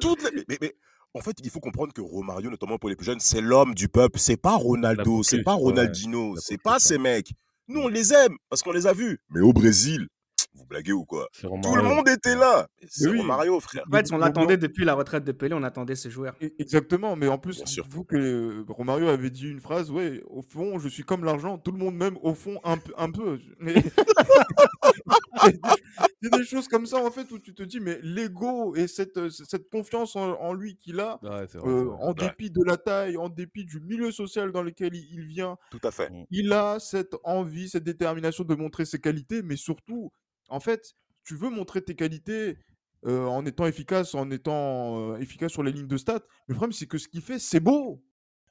[0.00, 0.74] Toute la- mais, mais- mais
[1.14, 3.88] en fait, il faut comprendre que Romario, notamment pour les plus jeunes, c'est l'homme du
[3.88, 4.18] peuple.
[4.18, 5.54] C'est pas Ronaldo, c'est pas.
[5.54, 7.32] Ronaldinho, c'est pas ces mecs.
[7.68, 9.18] Nous, on les aime parce qu'on les a vus.
[9.30, 10.08] Mais au Brésil,
[10.54, 11.28] vous blaguez ou quoi?
[11.40, 12.66] Tout le monde était là.
[12.88, 13.18] C'est oui.
[13.18, 13.84] Romario, frère.
[13.92, 16.34] En fait, on l'attendait depuis la retraite de Pelé, on attendait ce joueur.
[16.42, 20.78] E- Exactement, mais en plus, vous que Romario avait dit une phrase, ouais, au fond,
[20.78, 23.38] je suis comme l'argent, tout le monde m'aime, au fond, un, peu- un peu.
[23.60, 23.74] Mais-
[26.22, 28.74] Il y a des choses comme ça, en fait, où tu te dis, mais l'ego
[28.74, 32.12] et cette, euh, cette confiance en, en lui qu'il a, Ouais, c'est vrai, euh, en
[32.12, 35.80] dépit de la taille, en dépit du milieu social dans lequel il, il vient, Tout
[35.82, 36.10] à fait.
[36.30, 40.12] il a cette envie, cette détermination de montrer ses qualités, mais surtout,
[40.48, 42.58] en fait, tu veux montrer tes qualités
[43.06, 46.20] euh, en étant efficace, en étant euh, efficace sur les lignes de stats.
[46.48, 48.02] Mais le problème, c'est que ce qu'il fait, c'est beau.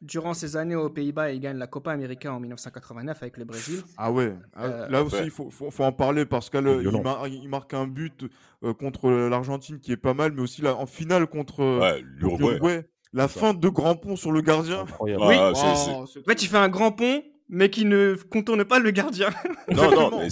[0.01, 3.81] Durant ces années aux Pays-Bas, il gagne la Copa América en 1989 avec le Brésil.
[3.97, 5.25] Ah ouais, ah, Euh, là aussi, ouais.
[5.25, 8.23] il faut, faut- faut en parler parce qu'il il marque un but
[8.63, 12.45] euh, contre l'Argentine qui est pas mal, mais aussi là, en finale contre Ouais, l'Uruguay.
[12.59, 12.89] l'Uruguay.
[13.11, 14.85] La fin de grand pont sur le gardien.
[15.01, 15.13] Oui.
[15.19, 19.29] Ah, En fait, il fait un grand pont, mais qui ne contourne pas le gardien.
[19.69, 20.27] Non, non, mais,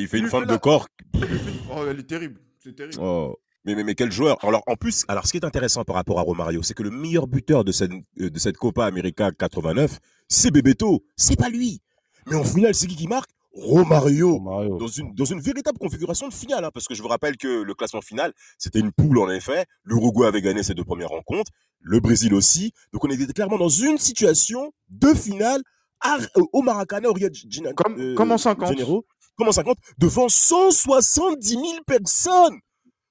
[0.00, 0.86] il fait Il une fait de corps.
[1.14, 2.40] Oh, elle est terrible.
[2.58, 2.98] C'est terrible.
[3.00, 3.38] Oh.
[3.64, 6.18] Mais, mais, mais quel joueur Alors en plus, alors ce qui est intéressant par rapport
[6.18, 9.98] à Romario, c'est que le meilleur buteur de cette, euh, de cette Copa América 89,
[10.28, 11.04] c'est Bebeto.
[11.16, 11.80] C'est pas lui.
[12.26, 13.30] Mais en finale, c'est qui qui marque?
[13.54, 14.34] Romario.
[14.38, 14.78] Romario.
[14.78, 17.62] Dans une, dans une véritable configuration de finale, hein, parce que je vous rappelle que
[17.62, 19.66] le classement final, c'était une poule en effet.
[19.84, 22.72] L'Uruguay avait gagné ses deux premières rencontres, le Brésil aussi.
[22.92, 25.62] Donc on était clairement dans une situation de finale
[26.00, 26.18] à-
[26.52, 27.74] au Maracana, au Rio de Janeiro.
[27.74, 28.68] Comme- comme en 50.
[28.70, 29.04] Janeiro,
[29.36, 32.58] comme en 50, devant 170 000 personnes.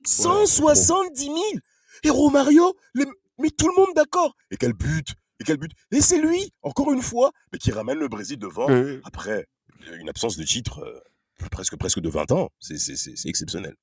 [0.06, 1.36] 170 000
[2.04, 3.06] Et Romario, les-
[3.40, 4.36] mais tout le monde d'accord.
[4.52, 5.08] Et quel but
[5.40, 8.68] Et quel but Et c'est lui, encore une fois, mais qui ramène le Brésil devant
[9.04, 9.48] après
[10.00, 12.50] une absence de titre euh, presque, presque de 20 ans.
[12.60, 13.76] C'est- C'est c'est- c'est exceptionnel.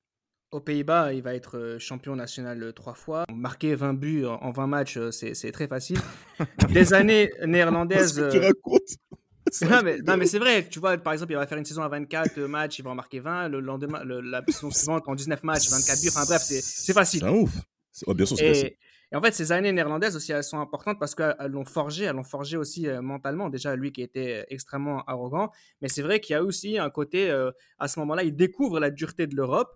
[0.51, 3.23] Aux Pays-Bas, il va être euh, champion national euh, trois fois.
[3.31, 5.99] Marquer 20 buts en en 20 matchs, c'est c'est très facile.
[6.73, 8.15] Des années néerlandaises.
[8.15, 8.81] Qu'est-ce que tu racontes?
[8.87, 8.97] C'est
[9.69, 11.87] Non mais, non, c'est vrai, tu vois, par exemple, il va faire une saison à
[11.89, 15.43] 24 matchs, il va en marquer 20, le lendemain, le- la saison suivante en 19
[15.43, 17.21] matchs, 24 buts, enfin bref, c'est c'est facile.
[17.21, 17.55] C'est un ouf.
[18.07, 18.65] Ouais, bien sûr, c'est facile.
[19.11, 22.15] Et, en fait, ces années néerlandaises aussi, elles sont importantes parce qu'elles l'ont forgé, elles
[22.15, 23.49] l'ont forgé aussi euh, mentalement.
[23.49, 27.29] Déjà, lui qui était extrêmement arrogant, mais c'est vrai qu'il y a aussi un côté,
[27.31, 29.69] euh, à ce moment-là, il découvre la dureté de l'Europe.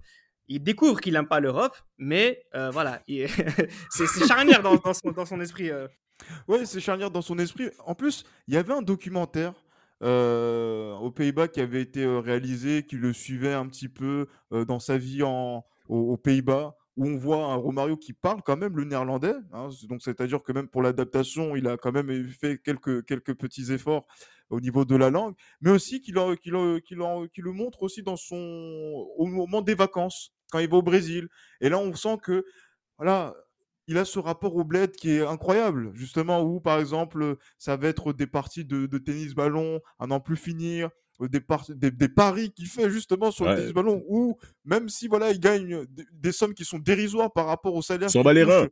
[0.49, 3.27] Il découvre qu'il n'aime pas l'Europe, mais euh, voilà, il-
[3.89, 5.71] c'est charnière dans, dans son, dans son esprit.
[5.71, 5.87] euh.
[6.47, 7.69] Ouais, c'est charnière dans son esprit.
[7.87, 9.62] En plus, il y avait un documentaire euh,
[10.03, 14.79] aux Pays-Bas qui avait été euh, réalisé, qui le suivait un petit peu euh, dans
[14.79, 18.83] sa vie en, aux, Pays-Bas, où on voit un Romario qui parle quand même le
[18.85, 19.33] néerlandais.
[19.53, 19.69] hein.
[19.89, 24.05] Donc, c'est-à-dire que même pour l'adaptation, il a quand même fait quelques, quelques petits efforts
[24.49, 28.35] au niveau de la langue, mais aussi qu'il le montre aussi dans son,
[29.17, 31.27] au moment des vacances, quand il va au Brésil.
[31.61, 32.45] Et là, on sent que
[32.97, 33.33] voilà,
[33.87, 37.87] il a ce rapport au bled qui est incroyable, justement, où par exemple, ça va
[37.89, 40.89] être des parties de, de tennis ballon à n'en plus finir,
[41.21, 43.51] euh, des, par- des, des paris qu'il fait justement sur Ouais.
[43.51, 47.31] le tennis ballon, où même si voilà, il gagne des, des sommes qui sont dérisoires
[47.33, 48.67] par rapport au salaire, S'en bat les reins.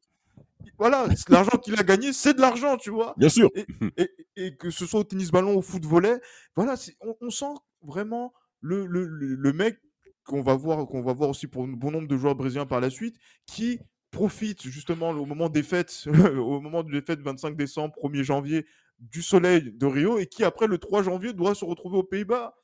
[0.78, 3.50] Voilà, l'argent qu'il a gagné, c'est de l'argent, tu vois Bien sûr.
[3.98, 6.20] et, et que ce soit au tennis ballon, au foot volet,
[6.56, 9.78] voilà, on, on sent vraiment le- le mec
[10.24, 12.80] qu'on va voir, qu'on va voir aussi pour un bon nombre de joueurs brésiliens par
[12.80, 13.80] la suite, qui
[14.12, 16.04] profite justement au moment des fêtes,
[16.38, 18.66] au moment des fêtes 25 décembre, 1er janvier,
[19.00, 22.56] du soleil de Rio, et qui après le 3 janvier doit se retrouver aux Pays-Bas.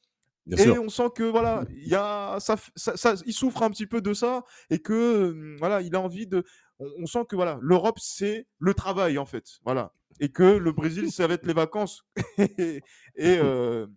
[0.46, 0.82] Bien Et sûr.
[0.82, 4.00] on sent que voilà, il y a ça, ça, ça- il souffre un petit peu
[4.02, 6.44] de ça et que euh, voilà, il a envie de.
[6.80, 10.72] On, on sent que voilà, l'Europe c'est le travail en fait, voilà, et que le
[10.72, 12.06] Brésil ça va être les vacances
[12.38, 12.82] et
[13.18, 13.88] et, euh,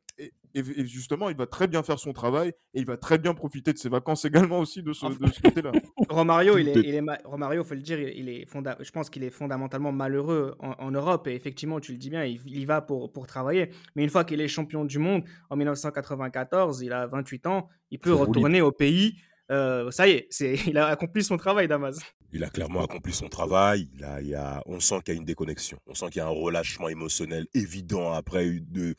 [0.54, 3.72] et, justement, il va très bien faire son travail et il va très bien profiter
[3.72, 5.70] de ses vacances également aussi de ce, Enfin- de ce côté-là.
[6.09, 9.09] Romario, il est, il est ma- Romario, faut le dire, il est fonda- je pense
[9.11, 11.28] qu'il est fondamentalement malheureux en, en Europe.
[11.28, 13.70] Et effectivement, tu le dis bien, il, il y va pour, pour travailler.
[13.94, 17.98] Mais une fois qu'il est champion du monde en 1994, il a 28 ans, il
[17.98, 19.16] peut retourner au pays.
[19.50, 21.98] Euh, ça y est, c'est, il a accompli son travail, Damas.
[22.32, 23.88] Il a clairement accompli son travail.
[23.94, 25.78] Il a, il y a, on sent qu'il y a une déconnexion.
[25.86, 28.94] On sent qu'il y a un relâchement émotionnel évident après une,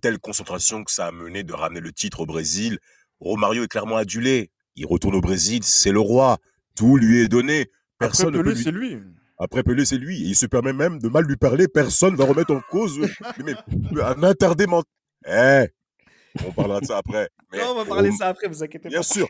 [0.00, 2.78] telle concentration que ça a mené de ramener le titre au Brésil.
[3.20, 4.50] Romario est clairement adulé.
[4.76, 6.38] Il retourne au Brésil, c'est le roi.
[6.74, 7.66] Tout lui est donné.
[7.98, 8.64] Après Personne ne peut Pelé, lui...
[8.64, 8.98] c'est lui.
[9.38, 10.22] Après Pelé, c'est lui.
[10.22, 11.68] Et il se permet même de mal lui parler.
[11.68, 12.98] Personne va remettre en cause
[13.44, 13.54] mais,
[13.92, 14.90] mais un interdit mental.
[15.26, 15.66] Eh,
[16.46, 17.28] on parlera de ça après.
[17.52, 19.02] Mais Non, on va parler de ça après, vous inquiétez Bien pas.
[19.04, 19.26] sûr,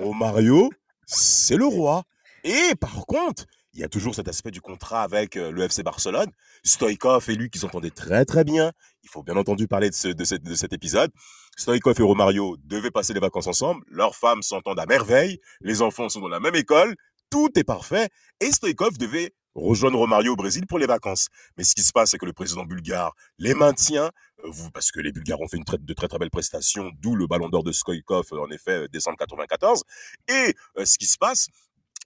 [0.00, 0.70] Romario,
[1.06, 2.04] c'est le roi.
[2.44, 5.82] Et par contre, il y a toujours cet aspect du contrat avec euh, le FC
[5.82, 6.30] Barcelone.
[6.62, 8.70] Stoïkov et lui qui s'entendaient très très bien.
[9.02, 11.10] Il faut bien entendu parler de, ce- de de cet épisode.
[11.56, 13.82] Stoïkov et Romario devaient passer les vacances ensemble.
[13.88, 15.40] Leurs femmes s'entendent à merveille.
[15.60, 16.94] Les enfants sont dans la même école.
[17.30, 18.08] Tout est parfait.
[18.40, 21.28] Et Stoïkov devait rejoindre Romario au Brésil pour les vacances.
[21.56, 24.10] Mais ce qui se passe, c'est que le président bulgare les maintient,
[24.44, 27.14] euh, parce que les Bulgares ont fait une très- de très très belles prestations, d'où
[27.16, 29.82] le ballon d'or de Stoïkov, euh, en effet, euh, décembre 94.
[30.28, 31.48] Et ce qui se passe,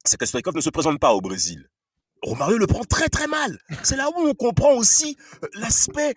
[0.05, 1.69] c'est que Stoïkov ne se présente pas au Brésil.
[2.23, 3.59] Romario le prend très très mal.
[3.83, 5.17] C'est là où on comprend aussi
[5.55, 6.15] l'aspect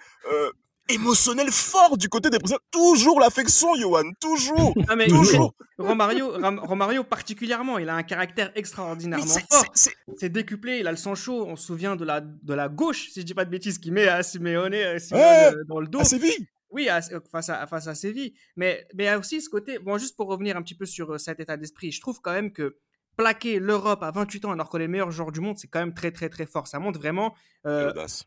[0.90, 2.60] émotionnel fort du côté des Brésiliens.
[2.72, 4.74] Toujours l'affection, Johan, toujours.
[4.76, 5.54] Non, mais Toujours.
[5.78, 9.66] Romario, Ram- Romario particulièrement, il a un caractère extraordinairement c'est- fort.
[9.74, 11.46] c'est- décuplé, il a le sang chaud.
[11.48, 13.92] On se souvient de la, de la gauche, si je dis pas de bêtises, qui
[13.92, 15.54] met à Simeone, euh, Simeone, Ouais.
[15.56, 16.00] euh, dans le dos.
[16.02, 16.48] à Séville.
[16.70, 18.34] Oui, à- euh, face à, face à Séville.
[18.56, 20.86] Mais, mais il y a aussi ce côté, bon, juste pour revenir un petit peu
[20.86, 22.78] sur cet état d'esprit, je trouve quand même que
[23.18, 25.94] plaquer l'Europe à 28 ans alors que les meilleurs joueurs du monde, c'est quand même
[25.94, 26.68] très, très, très fort.
[26.68, 28.24] Ça montre vraiment, euh, L'audace.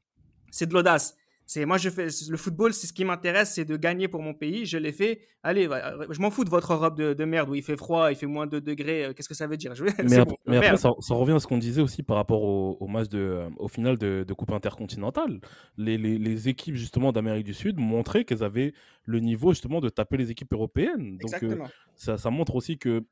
[0.50, 1.16] c'est de l'audace.
[1.46, 4.32] C'est moi je fais le football, c'est ce qui m'intéresse, c'est de gagner pour mon
[4.32, 4.64] pays.
[4.64, 5.20] Je l'ai fait.
[5.42, 8.10] Allez, va- je m'en fous de votre Europe de, de merde où il fait froid,
[8.10, 9.04] il fait moins de degrés.
[9.04, 9.74] euh, Qu'est-ce que ça veut dire?
[9.74, 12.78] Je- Mais, bon, après, ça, ça revient à ce qu'on disait aussi par rapport au,
[12.80, 15.40] au match de, euh, au final de, de Coupe intercontinentale.
[15.76, 18.72] Les, les- les équipes justement d'Amérique du Sud montraient qu'elles avaient
[19.04, 21.18] le niveau justement de taper les équipes européennes.
[21.18, 21.56] Donc euh,
[21.94, 23.04] ça, ça montre aussi que,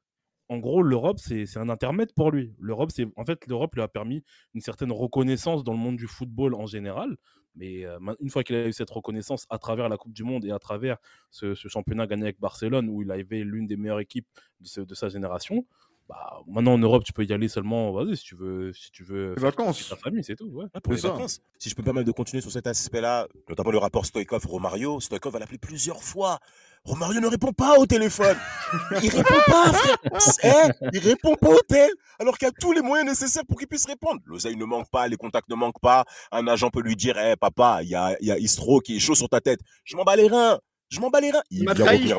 [0.49, 2.55] en gros, l'Europe c'est c'est un intermède pour lui.
[2.59, 4.23] L'Europe, c'est en fait l'Europe lui a permis
[4.55, 7.17] une certaine reconnaissance dans le monde du football en général.
[7.55, 10.25] Mais euh, ma- une fois qu'il a eu cette reconnaissance à travers la Coupe du
[10.25, 10.97] Monde et à travers
[11.31, 14.27] ce, ce championnat gagné avec Barcelone, où il avait l'une des meilleures équipes
[14.61, 15.67] de, ce- de sa génération,
[16.09, 19.05] bah, maintenant en Europe, tu peux y aller seulement, vas-y, si tu veux, si tu
[19.05, 19.89] veux Les vacances.
[19.89, 20.47] ta famille, c'est tout.
[20.47, 20.67] Ouais.
[20.83, 21.11] Pour les ça.
[21.13, 21.41] vacances.
[21.59, 25.33] Si je peux me permettre de continuer sur cet aspect-là, notamment le rapport Stoïkov-Romario, Stoïkov
[25.33, 26.39] va l'appeler plusieurs fois.
[26.85, 28.37] Romario ne répond pas au téléphone.
[29.03, 30.73] Il répond pas, frère.
[30.83, 33.59] Eh, il répond pas au tel, alors qu'il y a tous les moyens nécessaires pour
[33.59, 34.21] qu'il puisse répondre.
[34.27, 36.05] L'oseille ne manque pas, les contacts ne manquent pas.
[36.33, 38.97] Un agent peut lui dire, eh, papa, il y a, il y a Istro qui
[38.97, 39.61] est chaud sur ta tête.
[39.85, 40.59] Je m'en bats les reins.
[40.89, 41.43] Je m'en bats les reins.
[41.51, 42.13] Il vient trahi.
[42.13, 42.19] revenir.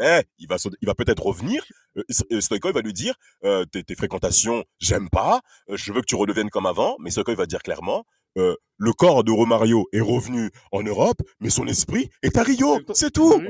[0.00, 1.62] Eh, il va, il va peut-être revenir.
[1.98, 3.14] Euh, euh, Stoïkov va lui dire,
[3.44, 5.40] euh, tes, tes fréquentations, j'aime pas.
[5.68, 6.96] Euh, je veux que tu redeviennes comme avant.
[7.00, 11.50] Mais Stoïkov va dire clairement, euh, le corps de Romario est revenu en Europe, mais
[11.50, 12.78] son esprit est à Rio.
[12.92, 13.40] C'est tout.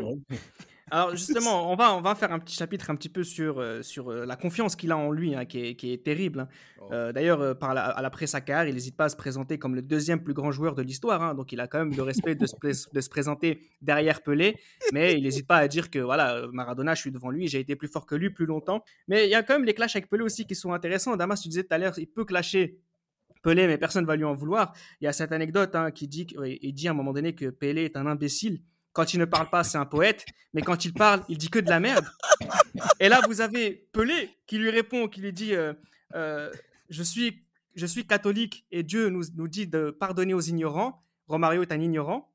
[0.92, 3.83] Alors justement, on va, on va faire un petit chapitre un petit peu sur, euh,
[3.83, 6.38] sur euh, la confiance qu'il a en lui, hein, qui, est, qui est terrible.
[6.38, 6.49] hein.
[6.81, 6.92] Oh.
[6.92, 9.75] Euh, D'ailleurs, par la, à l'après sa carrière, il n'hésite pas à se présenter comme
[9.75, 11.20] le deuxième plus grand joueur de l'histoire.
[11.25, 11.35] hein.
[11.35, 12.55] donc il a quand même le respect de se,
[12.92, 14.55] de se présenter derrière Pelé.
[14.92, 17.75] Mais il n'hésite pas à dire que voilà, Maradona, je suis devant lui, j'ai été
[17.75, 18.85] plus fort que lui plus longtemps.
[19.09, 21.16] Mais il y a quand même les clashs avec Pelé aussi qui sont intéressants.
[21.16, 22.79] Damas, tu disais tout à l'heure, il peut clasher
[23.46, 24.74] Pelé, mais personne ne va lui en vouloir.
[25.00, 27.85] Il y a cette anecdote hein, qui dit, dit à un moment donné que Pelé
[27.85, 28.61] est un imbécile.
[28.92, 31.61] Quand il ne parle pas, c'est un poète, mais quand il parle, il dit que
[31.61, 32.04] de la merde.
[32.98, 35.74] Et là, vous avez Pelé qui lui répond, qui lui dit euh,
[36.16, 36.50] euh,
[36.88, 37.44] je, suis,
[37.76, 41.04] je suis catholique et Dieu nous, nous dit de pardonner aux ignorants.
[41.28, 42.32] Romario est un ignorant.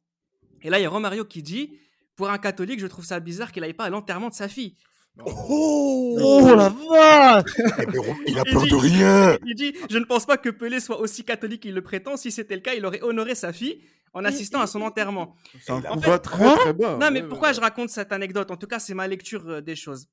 [0.62, 1.78] Et là, il y a Romario qui dit
[2.15, 4.78] pour un catholique, je trouve ça bizarre qu'il n'aille pas à l'enterrement de sa fille.
[5.26, 7.84] Oh, la vache Eh,
[8.28, 9.38] il a Il peur dit- de rien.
[9.46, 12.18] Il dit Je ne pense pas que Pelé soit aussi catholique qu'il le prétend.
[12.18, 13.82] Si c'était le cas, il aurait honoré sa fille
[14.14, 15.36] en assistant à son enterrement.
[15.62, 16.98] C'est un Il a- combat très très bas.
[16.98, 17.54] Non, mais Ouais, pourquoi ouais.
[17.54, 18.52] je raconte cette anecdote?
[18.52, 20.08] En tout cas, c'est ma lecture euh, des choses.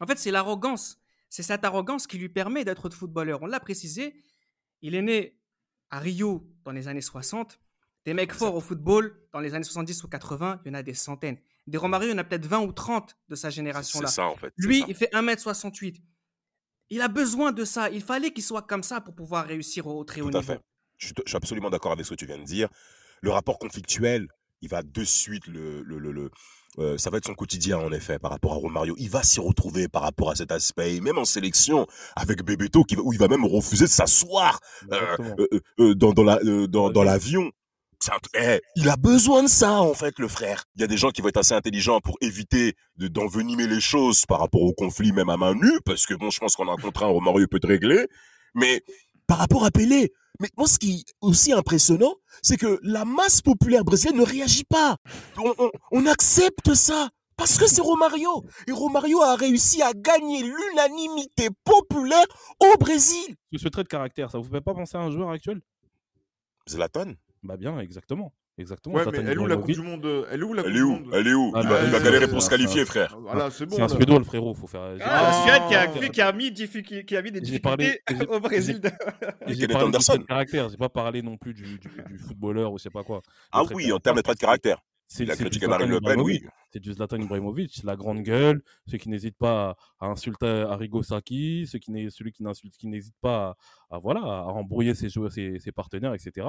[0.00, 0.98] En fait, c'est l'arrogance.
[1.28, 3.40] C'est cette arrogance qui lui permet d'être footballeur.
[3.42, 4.14] On l'a précisé.
[4.82, 5.36] Il est né
[5.90, 7.60] à Rio dans les années 60.
[8.06, 10.82] Des mecs forts au football dans les années 70 ou 80, il y en a
[10.82, 11.36] des centaines.
[11.66, 14.08] Des Romario, il y en a peut-être 20 ou 30 de sa C'est génération-là.
[14.08, 14.52] ça, en fait.
[14.58, 15.96] c'est Lui, il fait 1m68.
[16.90, 17.88] Il a besoin de ça.
[17.90, 20.52] Il fallait qu'il soit comme ça pour pouvoir réussir au, très haut Tout à niveau.
[20.54, 20.60] fait.
[20.98, 22.68] Je suis, je suis absolument d'accord avec ce que tu viens de dire.
[23.22, 24.26] Le rapport conflictuel,
[24.62, 26.30] il va de suite le, le, le- le-
[26.78, 28.94] euh, ça va être son quotidien en effet par rapport à Romario.
[28.98, 32.84] Il va s'y retrouver par rapport à cet aspect, et même en sélection avec Bebeto,
[32.84, 34.60] qui, va- où il va même refuser de s'asseoir
[34.92, 35.46] euh,
[35.80, 37.02] euh, dans, dans la, dans, dans
[38.34, 40.64] eh, il a besoin de ça, en fait, le frère.
[40.74, 43.80] Il y a des gens qui vont être assez intelligents pour éviter de- d'envenimer les
[43.80, 46.68] choses par rapport au conflit, même à main nue, parce que bon, je pense qu'on
[46.68, 48.06] a un contrat, Romario peut te régler.
[48.54, 48.82] Mais
[49.26, 53.42] par rapport à Pelé, mais moi, ce qui est aussi impressionnant, c'est que la masse
[53.42, 54.96] populaire brésilienne ne réagit pas.
[55.36, 57.10] On, on- on accepte ça.
[57.36, 58.44] Parce que c'est Romario.
[58.66, 62.26] Et Romario a réussi à gagner l'unanimité populaire
[62.60, 63.34] au Brésil.
[63.56, 65.60] Ce trait de caractère, ça vous fait pas penser à un joueur actuel?
[66.68, 68.32] Zlatan Bah bien, exactement.
[68.58, 68.96] Exactement.
[68.96, 70.76] Ouais, mais elle est où la Coupe du Monde Elle est où la Coupe Elle
[70.76, 70.90] est du où?
[70.90, 71.10] Monde?
[71.14, 71.52] Elle est où?
[71.54, 73.16] Ah, il, bah, va, il va euh, galérer pour se un- qualifier, frère.
[73.18, 73.76] Voilà, c'est bon.
[73.76, 73.88] C'est un.
[73.88, 74.82] Suédois, le frérot, faut faire.
[75.00, 78.26] Ah, la Suède qui a, j'ai- qui a mis, qui a mis des difficultés parlé-
[78.28, 78.80] au Brésil.
[78.80, 78.88] de-
[79.46, 82.76] Et J'ai parlé de caractère, j'ai pas parlé non plus du, du, du footballeur ou
[82.78, 83.22] je sais pas quoi.
[83.52, 84.82] Ah oui, en termes de trait de caractère.
[85.12, 86.34] C'est Il a c'est du critiqué Zlatan Marine Le Pen, oui.
[86.36, 86.44] Ibrahimovic.
[86.72, 91.66] C'est du Zlatan Ibrahimovic, la grande gueule, ceux qui n'hésitent pas à insulter Arrigo Sacchi,
[91.66, 93.56] ceux qui n'est- celui qui n'insulte, qui n'hésite pas
[93.90, 96.46] à, à, voilà, à embrouiller ses, joueurs, ses, ses partenaires, etc.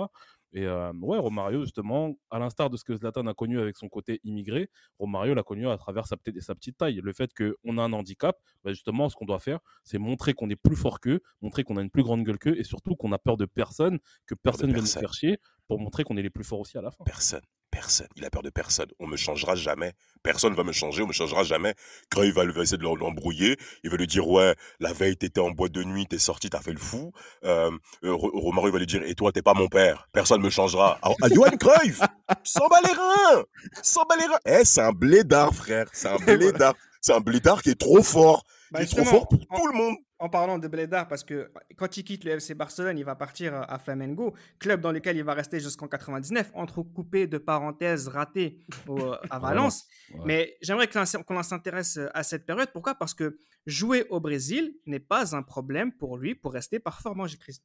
[0.53, 3.89] Et euh, ouais, Romario, justement, à l'instar de ce que Zlatan a connu avec son
[3.89, 4.69] côté immigré,
[4.99, 7.01] Romario l'a connu à travers sa, petite- sa petite taille.
[7.03, 10.51] Le fait qu'on a un handicap, bah, justement, ce qu'on doit faire, c'est montrer qu'on
[10.51, 13.11] est plus fort qu'eux, montrer qu'on a une plus grande gueule qu'eux, et surtout qu'on
[13.11, 13.97] a peur de personne,
[14.27, 16.77] que personne ne va nous faire chier, pour montrer qu'on est les plus forts aussi
[16.77, 17.03] à la fin.
[17.05, 17.41] Personne.
[17.71, 18.07] Personne.
[18.17, 18.89] Il a peur de personne.
[18.99, 19.93] On me changera jamais.
[20.23, 21.01] Personne va me changer.
[21.03, 21.73] On me changera jamais.
[22.09, 23.57] Cruyff va, va essayer de l'em- l'embrouiller.
[23.83, 26.59] Il va lui dire ouais, la veille t'étais en boîte de nuit, t'es sorti, t'as
[26.59, 27.11] fait le fou.
[27.45, 27.71] Euh,
[28.03, 30.09] euh, Romario va lui dire et toi t'es pas mon père.
[30.11, 30.99] Personne me changera.
[31.01, 32.01] Ah, ah, Johan Cruyff,
[32.43, 33.43] s'en bat les reins,
[33.81, 34.39] s'en bat les reins.
[34.45, 35.87] Eh, c'est un blédard, frère.
[35.93, 36.75] C'est un blédard.
[37.01, 38.45] C'est un blédard qui est trop fort.
[38.71, 39.95] Bah, qui est trop fort pour en- tout le monde.
[40.19, 43.55] En parlant de Blédard, parce que quand il quitte le FC Barcelone, il va partir
[43.55, 49.13] à Flamengo, club dans lequel il va rester jusqu'en 99, entrecoupé de parenthèses ratées au-
[49.31, 49.85] à Valence.
[50.13, 50.19] Ouais.
[50.25, 52.69] Mais j'aimerais qu'on s'intéresse à cette période.
[52.71, 52.93] Pourquoi?
[52.93, 57.63] Parce que jouer au Brésil n'est pas un problème pour lui pour rester performant, Christ.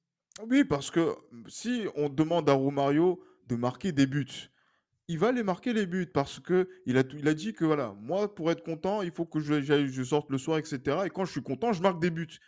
[0.48, 1.14] Oui, parce que
[1.46, 4.48] si on demande à Romario de marquer des buts,
[5.08, 7.94] il va les marquer les buts parce que il a, il a dit que voilà,
[8.00, 10.98] moi pour être content, il faut que je, sorte le soir, etc.
[11.06, 12.38] Et quand je suis content, je marque des buts.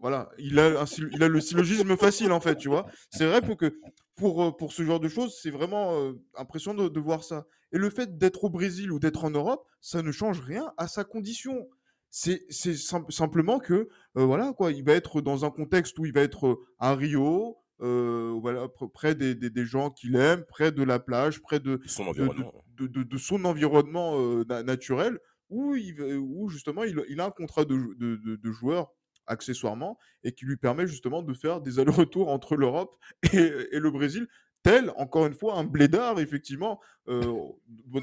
[0.00, 2.86] Voilà, il a, un il a le syllogisme facile en fait, tu vois.
[3.10, 3.78] C'est vrai pour que
[4.16, 7.46] pour, euh, pour ce genre de choses, c'est vraiment euh, impressionnant de, voir ça.
[7.72, 10.88] Et le fait d'être au Brésil ou d'être en Europe, ça ne change rien à
[10.88, 11.68] sa condition.
[12.10, 16.04] C'est c'est sim- simplement que euh, voilà quoi, il va être dans un contexte où
[16.04, 20.44] il va être à Rio, euh, voilà, pr- près des, des- des gens qu'il aime,
[20.48, 22.52] près de la plage, près de, Son environnement.
[22.78, 25.18] de- de- de son environnement euh, na- naturel,
[25.50, 28.92] où, il, où justement il, il a un contrat de, jou- de, de- de joueur
[29.26, 32.94] accessoirement et qui lui permet justement de faire des allers-retours entre l'Europe
[33.32, 34.28] et, et le Brésil,
[34.62, 37.20] tel encore une fois un blédard effectivement euh,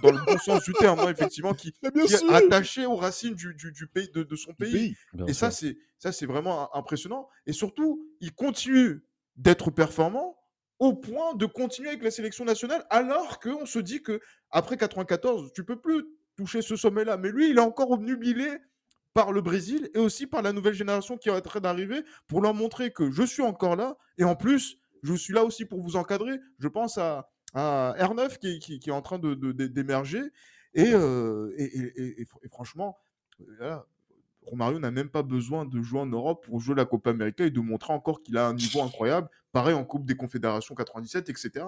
[0.04, 1.80] dans le bon sens du terme, hein, effectivement qui, qui
[2.14, 4.72] est attaché aux racines du, du- du pays de, de son Du pays.
[4.74, 4.96] pays.
[5.28, 7.28] Et ça, c'est ça, c'est vraiment im- impressionnant.
[7.46, 9.02] Et surtout, il continue
[9.40, 10.38] d'être performant
[10.80, 14.22] au point de continuer avec la sélection nationale, alors qu'on se dit que
[14.52, 16.04] après 94, tu peux plus
[16.38, 17.18] toucher ce sommet-là.
[17.18, 18.50] Mais lui, il est encore obnubilé
[19.14, 22.42] par le Brésil et aussi par la nouvelle génération qui est en train d'arriver pour
[22.42, 25.82] leur montrer que je suis encore là et en plus, je suis là aussi pour
[25.82, 26.40] vous encadrer.
[26.60, 30.22] Je pense à, à R9 qui, qui- qui est en train de- de- de- d'émerger
[30.76, 32.98] et, euh, et, et- et- et franchement,
[33.42, 33.86] euh, voilà,
[34.50, 37.52] Romario n'a même pas besoin de jouer en Europe pour jouer la Copa América et
[37.52, 39.30] de montrer encore qu'il a un niveau incroyable.
[39.52, 41.66] Pareil en Coupe des Confédérations 97, etc.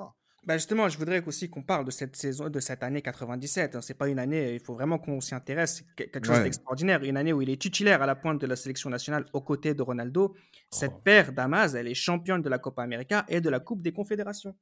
[0.48, 3.76] Bah justement, je voudrais aussi qu'on parle de cette saison, de cette année 97.
[3.76, 3.82] hein.
[3.82, 5.76] C'est pas une année, il faut vraiment qu'on s'y intéresse.
[5.78, 6.44] C'est que- quelque chose Ouais.
[6.44, 7.04] d'extraordinaire.
[7.04, 9.76] Une année où il est titulaire à la pointe de la sélection nationale aux côtés
[9.76, 10.36] de Ronaldo.
[10.72, 11.02] Cette Oh.
[11.04, 14.56] paire Damas, elle est championne de la Copa América et de la Coupe des Confédérations.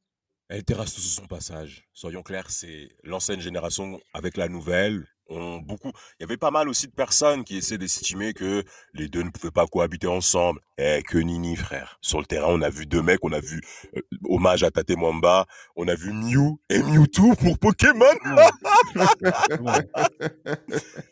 [0.49, 1.87] Elle terrasse tout sur son passage.
[1.93, 5.07] Soyons clairs, c'est l'ancienne génération avec la nouvelle.
[5.29, 5.91] On beaucoup.
[6.19, 8.63] Il y avait pas mal aussi de personnes qui essaient d'estimer que
[8.93, 10.59] les deux ne pouvaient pas cohabiter ensemble.
[10.77, 11.99] Eh, que nini, frère.
[12.01, 13.23] Sur le terrain, on a vu deux mecs.
[13.23, 13.61] On a vu
[13.95, 15.45] euh, hommage à Tate Mwamba.
[15.75, 18.05] On a vu Mew et Mewtwo pour Pokémon.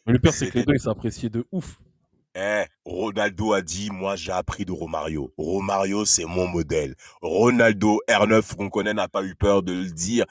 [0.06, 1.78] Mais le pire, c'est que les deux, ils s'appréciaient de ouf.
[2.40, 5.34] Eh, Ronaldo a dit, moi j'ai appris de Romario.
[5.40, 6.94] Romario, c'est mon modèle.
[7.24, 10.26] Ronaldo, R9 qu'on connaît, n'a pas eu peur de le dire.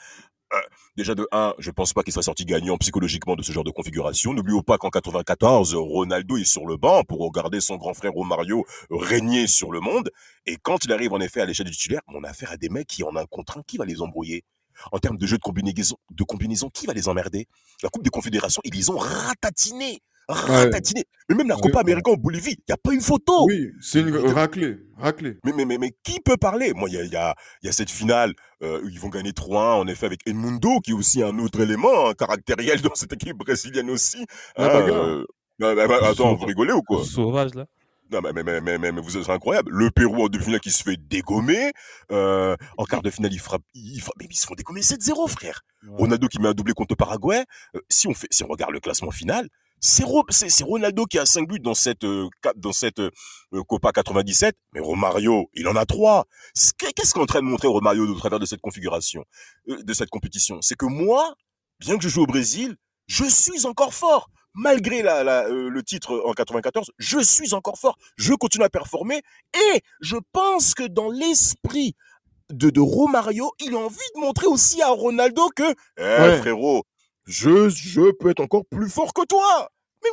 [0.52, 0.60] Euh,
[0.96, 3.70] déjà de 1, je pense pas qu'il soit sorti gagnant psychologiquement de ce genre de
[3.70, 4.32] configuration.
[4.32, 8.64] N'oublions pas qu'en 94, Ronaldo est sur le banc pour regarder son grand frère Romario
[8.90, 10.10] régner sur le monde.
[10.46, 12.68] Et quand il arrive en effet à l'échelle du titulaire, on a affaire à des
[12.68, 14.44] mecs qui en un contre un, qui va les embrouiller?
[14.92, 17.48] En termes de jeu de combinaison, de combinaison, qui va les emmerder?
[17.82, 20.00] La Coupe des Confédérations, ils les ont ratatinés.
[20.28, 21.04] Ratatinés.
[21.28, 21.80] Mais même la Copa.
[21.80, 23.46] América en Bolivie, il n'y a pas une photo.
[23.46, 24.78] Oui, c'est une raclée.
[24.96, 25.36] Raclée.
[25.44, 26.72] Mais, mais, mais, mais qui peut parler?
[26.74, 29.30] Moi, il y a, y, a, y a cette finale euh, où ils vont gagner
[29.30, 33.12] 3-1, en effet, avec Edmundo, qui est aussi un autre élément hein, caractériel dans cette
[33.12, 34.24] équipe brésilienne aussi.
[34.56, 35.26] La Hein, euh,
[35.58, 37.04] bah, bah, bah, attends, vous rigolez ou quoi?
[37.04, 37.66] Sauvage, là.
[38.12, 39.72] Non, mais, mais, mais, mais, vous êtes incroyable.
[39.72, 41.72] Le Pérou en demi-finale qui se fait dégommer.
[42.12, 45.28] Euh, en quart de finale, il frappe, il frappe, mais ils se font dégommer 7-0,
[45.28, 45.62] frère.
[45.82, 45.96] Ouais.
[45.98, 47.44] Ronaldo qui met un doublé contre le Paraguay.
[47.74, 49.48] Euh, si on fait, si on regarde le classement final,
[49.86, 52.98] c'est Ro- c'est c'est Ronaldo qui a 5 buts dans cette, euh, cap- dans cette
[52.98, 53.10] euh,
[53.68, 54.56] Copa 97.
[54.72, 56.26] Mais Romario, il en a 3.
[56.78, 59.24] Qu'est-ce qu'on est en train de montrer Romario au travers de cette configuration,
[59.68, 60.58] euh, de cette compétition?
[60.60, 61.34] C'est que moi,
[61.78, 62.76] bien que je joue au Brésil,
[63.06, 64.28] je suis encore fort.
[64.58, 67.96] Malgré la, la, le titre en 94, je suis encore fort.
[68.16, 69.22] Je continue à performer
[69.54, 71.94] et je pense que dans l'esprit
[72.50, 76.38] de, de Romario, il a envie de montrer aussi à Ronaldo que, eh Ouais.
[76.38, 76.84] frérot,
[77.26, 79.68] je, je peux être encore plus fort que toi.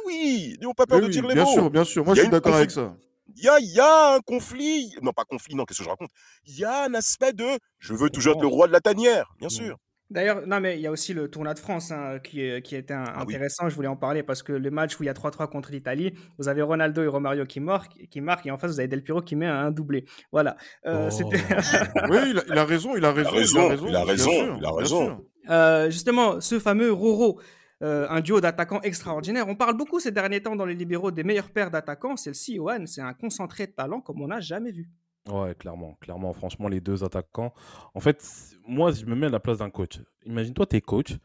[0.06, 1.52] Mais oui, n'ayons pas peur Oui, de oui, dire les bien mots.
[1.54, 2.06] sûr, bien sûr.
[2.06, 2.96] Moi, je suis d'accord avec ça.
[3.36, 6.10] Il y a, y a un conflit, non pas conflit, non, qu'est-ce que je raconte?
[6.46, 7.46] Il y a un aspect de,
[7.80, 9.52] je veux toujours être le roi de la tanière, bien Mm.
[9.52, 9.78] sûr.
[10.10, 12.94] D'ailleurs, non, mais il y a aussi le tournoi de France hein, qui, qui était
[12.94, 13.34] un- Ah oui.
[13.34, 13.68] intéressant.
[13.70, 16.14] Je voulais en parler parce que le match où il y a 3-3 contre l'Italie,
[16.38, 19.02] vous avez Ronaldo et Romario qui marquent, qui marquent et en face, vous avez Del
[19.02, 20.06] Piero qui met un doublé.
[20.32, 20.56] Voilà.
[20.86, 21.32] Euh, Oh.
[22.12, 23.32] Oui, il a, il a raison, il a raison.
[23.32, 25.26] raison, il a bien raison, sûr, il a bien raison.
[25.50, 27.40] Euh, justement, ce fameux Roro,
[27.84, 29.48] euh, un duo d'attaquants extraordinaire.
[29.48, 32.16] On parle beaucoup ces derniers temps dans les libéraux des meilleurs paires d'attaquants.
[32.16, 34.90] Celle-ci, Johan, c'est un concentré de talent comme on n'a jamais vu.
[35.30, 37.54] Ouais, clairement, clairement, franchement, les deux attaquants.
[37.94, 38.26] En fait,
[38.68, 40.00] moi, je me mets à la place d'un coach.
[40.26, 41.16] Imagine-toi, tu es coach,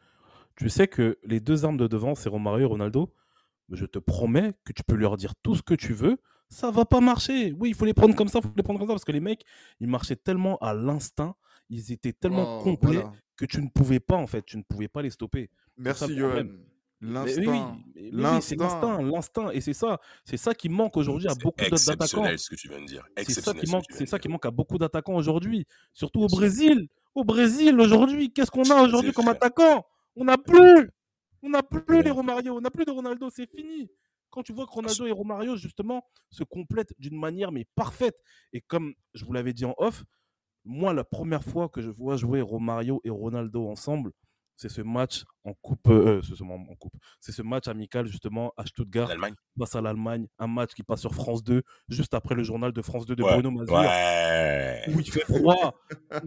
[0.55, 3.13] tu sais que les deux armes de devant, c'est Romario et Ronaldo.
[3.69, 6.17] Mais je te promets que tu peux leur dire tout ce que tu veux,
[6.49, 7.53] ça va pas marcher.
[7.59, 9.11] Oui, il faut les prendre comme ça, il faut les prendre comme ça, parce que
[9.11, 9.45] les mecs,
[9.79, 11.35] ils marchaient tellement à l'instinct,
[11.69, 13.11] ils étaient tellement Oh, complets voilà.
[13.39, 15.49] Que tu ne pouvais pas, en fait, tu ne pouvais pas les stopper.
[15.77, 16.47] Merci, Johan.
[17.01, 17.41] L'instinct.
[17.41, 17.47] oui,
[17.95, 21.35] mais- mais oui, c'est l'instinct, l'instinct, et c'est ça, c'est ça qui manque aujourd'hui à
[21.35, 21.93] beaucoup d'attaquants.
[21.93, 23.05] exceptionnel ce que tu viens de dire.
[23.25, 24.21] C'est ça qui manque, c'est ça dire.
[24.23, 26.27] qui manque à beaucoup d'attaquants aujourd'hui, surtout au.
[26.27, 26.89] Brésil.
[27.15, 29.85] Au Brésil aujourd'hui, qu'est-ce qu'on a aujourd'hui comme attaquant?
[30.17, 30.89] On n'a plus,
[31.41, 32.11] on n'a plus les.
[32.11, 33.89] Romario, on n'a plus de Ronaldo, c'est fini.
[34.29, 38.17] Quand tu vois que Ronaldo et Romario justement se complètent d'une manière mais parfaite
[38.51, 40.03] et comme je vous l'avais dit en off,
[40.69, 44.11] moi la première fois que je vois jouer Romario et Ronaldo ensemble,
[44.55, 48.51] c'est ce match en coupe, euh, c'est ce, en coupe, c'est ce match amical justement
[48.57, 49.09] à Stuttgart
[49.57, 52.81] face à l'Allemagne, un match qui passe sur France 2 juste après le journal de
[52.81, 54.83] France 2 de Ouais, Bruno Mazur Ouais.
[54.89, 55.73] où il fait froid.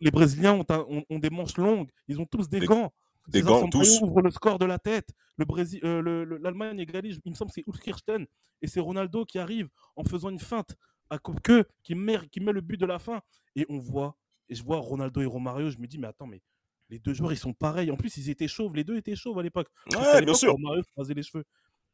[0.00, 2.90] les, Brésiliens ont, un- ont- ont des manches longues, ils ont tous des, Des- gants.
[3.28, 4.00] des César gants, tous.
[4.02, 5.10] ouvre le score de la tête.
[5.36, 7.20] Le Brésil, euh, le- le- l'Allemagne égalise.
[7.24, 8.26] Il me semble que c'est Ulskirchen
[8.62, 10.74] et c'est Ronaldo qui arrive en faisant une feinte
[11.10, 13.20] à coupe-queue qui met, qui met le but de la fin.
[13.56, 14.16] Et on voit,
[14.48, 15.70] et je vois Ronaldo et Romario.
[15.70, 16.42] Je me dis mais attends mais
[16.90, 17.90] les deux joueurs ils sont pareils.
[17.90, 18.74] En plus ils étaient chauves.
[18.74, 19.68] Les deux étaient chauves à l'époque.
[19.94, 20.52] Ouais, bien sûr.
[20.52, 20.82] Romario
[21.14, 21.44] les cheveux.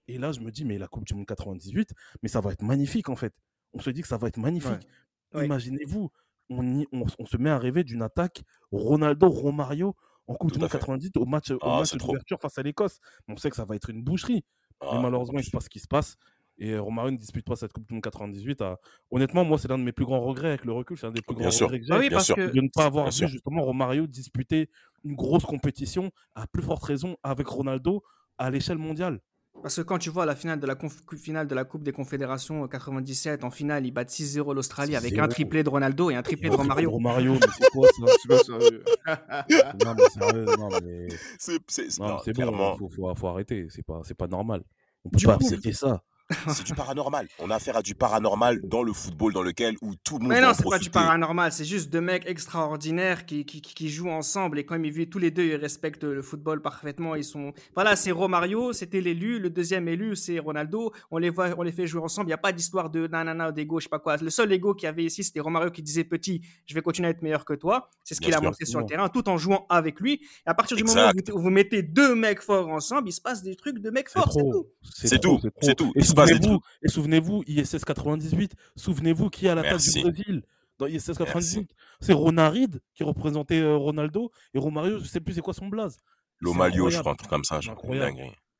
[0.08, 1.92] Et là je me dis mais la Coupe du Monde 98,
[2.22, 3.34] mais ça va être magnifique en fait.
[3.72, 4.88] On se dit que ça va être magnifique.
[5.32, 5.44] Ouais.
[5.44, 6.10] Imaginez-vous,
[6.48, 8.42] on, y- on, on se met à rêver d'une attaque
[8.72, 9.94] Ronaldo-Romario
[10.26, 10.78] en Coupe Tout du Monde fait.
[10.78, 12.98] 98 au match, au Ah, match d'ouverture face à l'Écosse.
[13.28, 14.44] On sait que ça va être une boucherie.
[14.80, 16.16] Ah, mais malheureusement, il se passe ce qui se passe.
[16.62, 18.60] Et euh, Romario ne dispute pas cette Coupe du Monde 98.
[18.60, 18.78] à-
[19.10, 20.98] Honnêtement, moi, c'est l'un de mes plus grands regrets avec le recul.
[20.98, 21.66] C'est un des plus Bien grands sûr.
[21.66, 21.92] regrets que j'ai.
[21.92, 22.36] Ah oui, bien parce sûr.
[22.36, 23.28] que De ne pas avoir Bien vu sûr.
[23.28, 24.68] justement Romario disputer
[25.04, 28.02] une grosse compétition, à plus forte raison avec Ronaldo
[28.36, 29.20] à l'échelle mondiale.
[29.62, 31.92] Parce que quand tu vois la finale de la, conf- finale de la Coupe des
[31.92, 35.28] Confédérations euh, 97, en finale, ils battent 6-0 l'Australie avec un 6-0.
[35.30, 36.90] triplé de Ronaldo et un triplé de Romario.
[36.90, 38.06] Romario, mais c'est quoi ça?
[38.22, 38.84] C'est pas sérieux.
[39.84, 41.08] Non, mais sérieux, non, mais.
[41.38, 44.62] C'est bon, clairement, faut, faut, faut arrêter, c'est pas, c'est pas normal.
[45.04, 46.02] On peut Du pas coup- accepter ça.
[46.48, 47.26] C'est du paranormal.
[47.38, 50.32] On a affaire à du paranormal dans le football dans lequel où tout le monde
[50.32, 53.88] Mais non, c'est pas du paranormal, c'est juste deux mecs extraordinaires qui, qui, qui- qui
[53.88, 57.14] jouent ensemble et comme ils vivent tous les deux, ils respectent le football parfaitement.
[57.14, 60.92] Ils sont, voilà, c'est Romario, c'était l'élu, le deuxième élu, c'est Ronaldo.
[61.10, 62.28] On les voit, on les fait jouer ensemble.
[62.28, 64.16] Il y a pas d'histoire de nanana d'ego, je sais pas quoi.
[64.16, 67.08] Le seul ego qu'il y avait ici, c'était Romario qui disait petit, je vais continuer
[67.08, 67.90] à être meilleur que toi.
[68.04, 70.14] C'est ce qu'il a montré sur le terrain, tout en jouant avec lui.
[70.14, 70.20] Et
[70.50, 73.42] à partir du moment où vous, vous mettez deux mecs forts ensemble, il se passe
[73.42, 74.66] des trucs de mecs forts, c'est tout.
[74.82, 75.92] C'est tout, c'est tout.
[76.26, 80.42] Souvenez-vous, et souvenez-vous, ISS 98, souvenez-vous qui est à la tête du Brésil
[80.78, 81.70] dans ISS 98.
[82.00, 85.98] C'est Ronarid qui représentait euh, Ronaldo et Romario, je sais plus c'est quoi son blaze.
[86.40, 87.60] L'Omalio, je crois, un truc comme ça.
[87.60, 87.70] Je.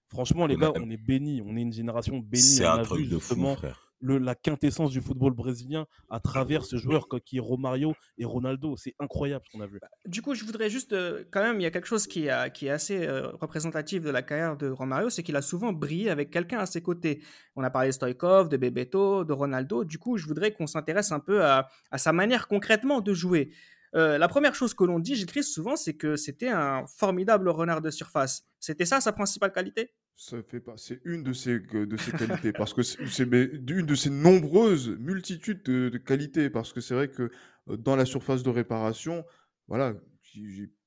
[0.09, 1.41] Franchement, les gars, on est bénis.
[1.45, 2.43] On est une génération bénie.
[2.43, 3.90] C'est un truc de fou, frère.
[4.03, 8.77] La quintessence du football brésilien à travers ce joueur qui est Romario et Ronaldo.
[8.77, 9.81] C'est incroyable ce qu'on a vu.
[10.07, 12.71] Du coup, je voudrais juste, euh, quand même, il y a quelque chose qui, est
[12.71, 16.59] assez euh, représentatif de la carrière de Romario, c'est qu'il a souvent brillé avec quelqu'un
[16.59, 17.23] à ses côtés.
[17.57, 19.85] On a parlé de Stoïkov, de Bebeto, de Ronaldo.
[19.85, 23.51] Du coup, je voudrais qu'on s'intéresse un peu à, à sa manière concrètement de jouer.
[23.97, 27.81] Euh, la première chose que l'on dit, j'écris souvent, c'est que c'était un formidable renard
[27.81, 28.45] de surface.
[28.61, 29.93] C'était ça sa principale qualité?
[30.17, 30.75] Ça fait pas.
[30.77, 35.63] C'est une de ses, de ses qualités parce que c'est une de ses nombreuses multitudes
[35.63, 37.31] de, qualités parce que c'est vrai que
[37.69, 39.25] euh, dans la surface de réparation,
[39.67, 39.95] voilà,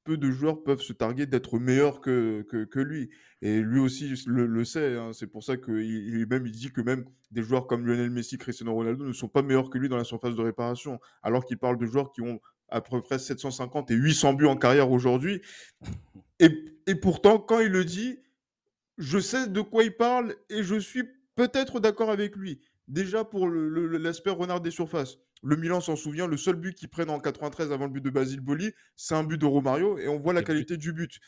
[0.03, 3.09] peu de joueurs peuvent se targuer d'être meilleurs que, que, lui.
[3.41, 4.95] Et lui aussi le, le sait.
[4.95, 5.11] hein.
[5.13, 8.37] C'est pour ça qu'il il, même il dit que même des joueurs comme Lionel Messi,
[8.37, 10.99] Cristiano Ronaldo ne sont pas meilleurs que lui dans la surface de réparation.
[11.23, 14.57] Alors qu'il parle de joueurs qui ont à peu près 750 et 800 buts en
[14.57, 15.41] carrière aujourd'hui.
[16.39, 16.49] Et,
[16.87, 18.19] et pourtant, quand il le dit,
[18.97, 21.03] je sais de quoi il parle et je suis
[21.35, 22.61] peut-être d'accord avec lui.
[22.87, 25.17] Déjà pour l'aspect renard des surfaces.
[25.41, 28.09] Le Milan s'en souvient, le seul but qu'ils prennent en 93 avant le but de
[28.09, 31.19] Basile Boli, c'est un but de Romario et on voit la Et qualité du but.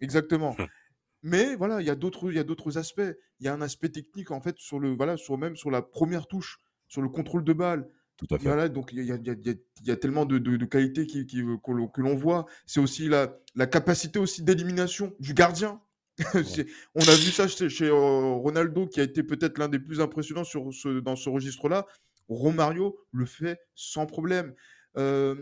[0.00, 0.56] Exactement.
[1.22, 3.00] Mais voilà, il y a d'autres aspects.
[3.40, 5.80] Il y a un aspect technique en fait sur le voilà, sur même sur la
[5.80, 6.58] première touche,
[6.88, 7.88] sur le contrôle de balle.
[8.16, 8.44] Tout à fait.
[8.44, 11.42] Voilà, donc il y a, y y y tellement de, de, de qualités qui, qui-
[11.42, 12.46] que l'on- que l'on voit.
[12.66, 15.80] C'est aussi la, la capacité aussi d'élimination du gardien.
[16.94, 20.00] On a vu ça chez, chez, euh, Ronaldo, qui a été peut-être l'un des plus
[20.00, 21.86] impressionnants sur ce, dans ce registre-là.
[22.28, 24.54] Romario le fait sans problème.
[24.96, 25.34] Euh,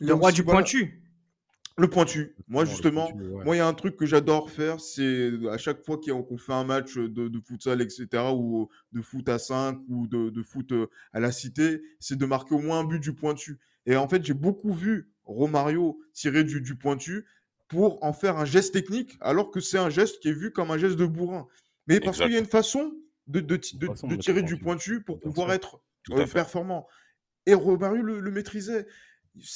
[0.00, 1.02] Le roi du voilà, pointu.
[1.76, 2.36] Le pointu.
[2.46, 3.44] Moi, Non, justement, pointu, ouais.
[3.44, 6.52] moi, il y a un truc que j'adore faire, c'est à chaque fois qu'on fait
[6.52, 10.70] un match de, de futsal, etc., ou de foot à 5, ou de, de foot
[10.72, 13.58] euh, à la cité, c'est de marquer au moins un but du pointu.
[13.86, 17.26] Et en fait, j'ai beaucoup vu Romario tirer du, du pointu
[17.74, 20.70] pour en faire un geste technique, alors que c'est un geste qui est vu comme
[20.70, 21.46] un geste de bourrin.
[21.86, 22.94] Mais parce qu'il y a une façon
[23.26, 25.02] de, de, de- façon de tirer du pointu.
[25.02, 25.54] pour pouvoir sûr.
[25.54, 26.34] être Tout euh, à fait.
[26.34, 26.86] performant.
[27.46, 28.86] Et Romario le, le maîtrisait.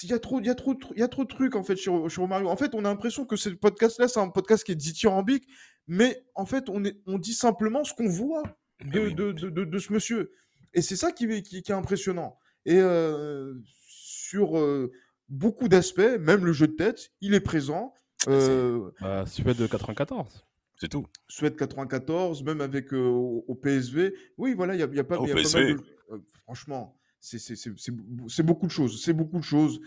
[0.03, 1.63] Il y, a trop, il, y a trop, il y a trop de trucs en
[1.63, 2.49] fait chez, chez Romario.
[2.49, 5.47] En fait, on a l'impression que ce podcast-là, c'est un podcast qui est dithyrambique,
[5.87, 8.43] mais en fait, on, est, on dit simplement ce qu'on voit
[8.85, 9.15] de, oui.
[9.15, 10.33] de, de, de- de ce monsieur.
[10.75, 12.37] Et c'est ça qui, est- qui, qui est impressionnant.
[12.67, 13.55] Et euh,
[13.87, 14.91] sur euh,
[15.29, 17.95] beaucoup d'aspects, même le jeu de tête, il est présent.
[18.27, 20.45] Euh, Bah, Suède de 94.
[20.81, 21.07] C'est tout.
[21.29, 24.15] Suède 94, même avec euh, au, au PSV.
[24.37, 25.65] Oui, voilà, il y a, y a pas, au il y a pas PSV.
[25.65, 25.83] mal de...
[26.13, 27.93] euh, franchement, c'est c'est- c'est- c'est-
[28.29, 29.03] c'est beaucoup de choses.
[29.03, 29.81] C'est beaucoup de choses,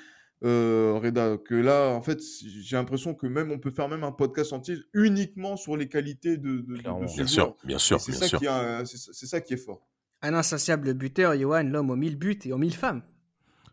[0.44, 4.12] euh, Reda, que là, en fait, j'ai l'impression que même on peut faire même un
[4.12, 7.30] podcast entier uniquement sur les qualités de, de, de- ce Bien joueur.
[7.30, 9.88] sûr, bien sûr, C'est bien ça, ça qui est fort.
[10.22, 13.02] Un insatiable buteur, Johan, l'homme aux mille buts et aux mille femmes.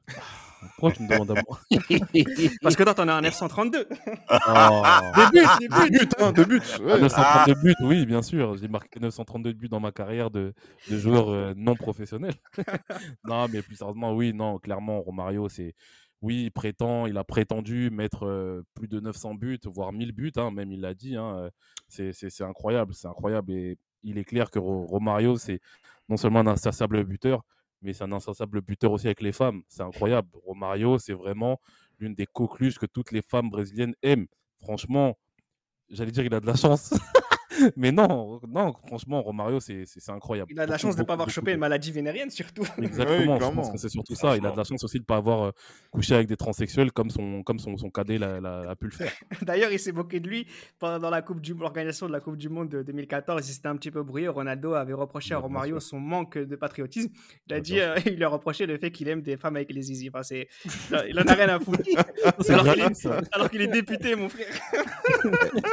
[0.60, 1.60] Pourquoi tu me demandes à moi?
[2.62, 3.86] Parce que toi, t'en as un 932.
[3.90, 4.82] Oh.
[5.16, 5.98] Des buts, des Deux buts.
[5.98, 6.60] buts, hein, deux buts.
[6.74, 7.00] Ah, ouais.
[7.00, 8.56] 932 buts, oui, bien sûr.
[8.56, 10.54] J'ai marqué 932 buts dans ma carrière de,
[10.90, 12.34] de joueur euh, non professionnel.
[13.24, 15.74] non, mais plus sérieusement, oui, non, clairement, Romario, c'est.
[16.20, 20.32] Oui, il prétend, il a prétendu mettre euh, plus de 900 buts, voire 1000 buts,
[20.36, 21.14] hein, même il l'a dit.
[21.14, 21.50] hein, euh,
[21.86, 23.52] c'est- c'est c'est incroyable, c'est incroyable.
[23.52, 25.60] Et il est clair que Ro- Romario, c'est
[26.08, 27.42] non seulement un insatiable buteur,
[27.82, 29.62] mais c'est un insatiable buteur aussi avec les femmes.
[29.68, 30.28] C'est incroyable.
[30.44, 31.60] Romario, c'est vraiment
[31.98, 34.26] l'une des coqueluches que toutes les femmes brésiliennes aiment.
[34.60, 35.16] Franchement,
[35.88, 36.94] j'allais dire il a de la chance.
[37.76, 40.50] mais non, non, franchement, Romario, c'est incroyable.
[40.52, 42.30] Il a de la Beaucoup, chance de ne pas avoir beaucoup chopé une maladie vénérienne,
[42.30, 42.62] surtout.
[42.82, 43.62] Exactement, je clairement.
[43.62, 44.36] pense que c'est surtout ça.
[44.36, 45.50] Il a de la chance aussi de ne pas avoir euh,
[45.90, 48.92] couché avec des transsexuels comme son, comme son, son cadet l'a, l'a- a pu le
[48.92, 49.12] faire.
[49.42, 50.46] D'ailleurs, il s'est moqué de lui
[50.78, 53.48] pendant la coupe du l'organisation de la Coupe du Monde de 2014.
[53.48, 54.28] Il s'était un petit peu brouillé.
[54.28, 57.10] Ronaldo avait reproché à Romario son manque de patriotisme.
[57.48, 59.72] Il a dit, euh, il lui a reproché le fait qu'il aime des femmes avec
[59.72, 60.08] les zizi.
[60.08, 60.48] Enfin, c'est,
[61.08, 61.82] il en a rien à foutre.
[61.82, 64.46] Qu'il est, alors qu'il est député, mon frère.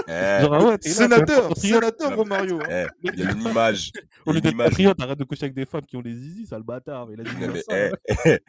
[0.07, 2.59] Eh, Genre, ah ouais, t'es là, Sénateur, sénateur Romario.
[2.61, 2.87] hein.
[3.03, 3.91] eh, il y a une image.
[4.25, 6.13] Au lieu une d'être image patriote, arrête de coucher avec des femmes qui ont les
[6.13, 7.07] zizi, sale bâtard.
[7.11, 7.91] Il a dit Non, mais, ça, eh,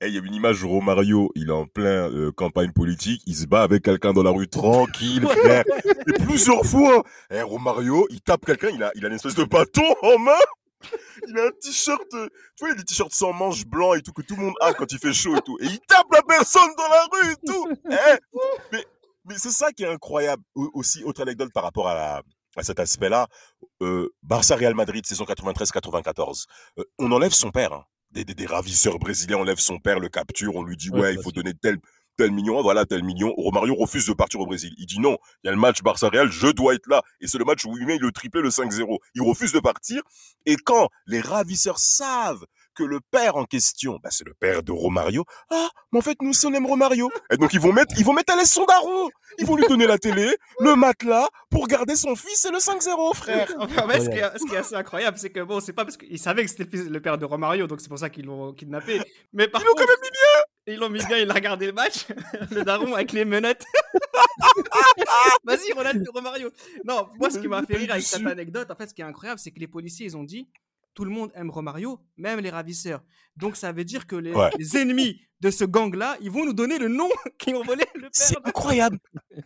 [0.00, 3.34] eh, il y a une image Romario, il est en plein euh, campagne politique, il
[3.34, 5.64] se bat avec quelqu'un dans la rue tranquille, frère.
[6.08, 9.44] Et plusieurs fois, eh, Romario, il tape quelqu'un, il a, il a une espèce de
[9.44, 10.32] bâton en main.
[11.28, 12.26] Il a un t-shirt, euh,
[12.56, 14.54] tu vois, il a des t-shirts sans manches blancs et tout, que tout le monde
[14.60, 15.56] a quand il fait chaud et tout.
[15.60, 17.68] Et il tape la personne dans la rue et tout.
[17.88, 18.18] Eh,
[18.72, 18.84] mais
[19.24, 20.42] mais c'est ça qui est incroyable.
[20.54, 22.22] Au- Aussi, autre anecdote par rapport à, la-
[22.56, 23.28] à cet aspect-là.
[23.82, 26.46] Euh, Barça-Real Madrid, saison 93-94.
[26.78, 27.72] Euh, on enlève son père.
[27.72, 27.84] hein.
[28.10, 31.14] Des, des, des ravisseurs brésiliens enlèvent son père, le capture, on lui dit Ouais, ouais,
[31.14, 31.78] il faut donner tel,
[32.18, 33.32] tel million, voilà, tel million.
[33.38, 34.74] Romario refuse de partir au Brésil.
[34.76, 37.00] Il dit non, il y a le match Barça-Real, je dois être là.
[37.22, 38.98] Et c'est le match où il met le triplé, le 5-0.
[39.14, 40.02] Il refuse de partir.
[40.44, 42.44] Et quand les ravisseurs savent
[42.74, 46.16] que le père en question, bah, c'est le père de Romario, ah, mais en fait,
[46.22, 47.10] nous, on aime Romario.
[47.30, 49.10] Et donc, ils vont mettre, ils vont mettre à l'aise son daron.
[49.38, 53.14] Ils vont lui donner la télé, le matelas, pour garder son fils et le 5-0,
[53.14, 53.52] frère.
[53.58, 55.84] Enfin, ouais, ce, qui est, ce qui est assez incroyable, c'est que bon, c'est pas
[55.84, 58.52] parce qu'ils savaient que c'était le, père de Romario, donc c'est pour ça qu'ils l'ont
[58.52, 59.00] kidnappé.
[59.32, 59.92] Mais par Ils l'ont quand contre,
[60.66, 62.06] Ils l'ont mis bien, il a regardé le match,
[62.50, 63.64] le daron avec les menottes.
[65.44, 66.50] Vas-y, Ronaldo, Romario.
[66.84, 69.04] Non, moi, ce qui m'a fait rire avec cette anecdote, en fait, ce qui est
[69.04, 70.48] incroyable, c'est que les policiers, ils ont dit
[70.94, 73.02] tout le monde aime Romario, même les ravisseurs.
[73.36, 74.50] Donc, ça veut dire que les, Ouais.
[74.58, 78.08] les ennemis de ce gang-là, ils vont nous donner le nom qui ont volé le
[78.12, 78.46] C'est père.
[78.46, 78.98] incroyable.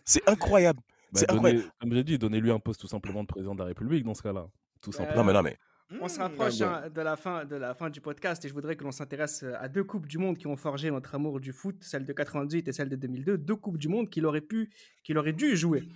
[0.05, 0.79] C'est incroyable.
[1.11, 1.71] Bah, C'est donnez- incroyable.
[1.79, 4.21] Comme j'ai dit, donnez-lui un poste tout simplement de président de la République dans ce
[4.23, 4.47] cas-là.
[4.81, 5.21] Tout simplement.
[5.21, 5.57] Non, mais non, mais.
[6.01, 8.49] On se Mmh, rapproche ah hein, de, la fin, de la fin du podcast et
[8.49, 11.15] je voudrais que l'on s'intéresse euh, à deux Coupes du Monde qui ont forgé notre
[11.15, 13.37] amour du foot, celle de 98 et celle de 2002.
[13.37, 14.69] Deux Coupes du Monde qu'il aurait, pu,
[15.05, 15.87] qu'il aurait dû jouer.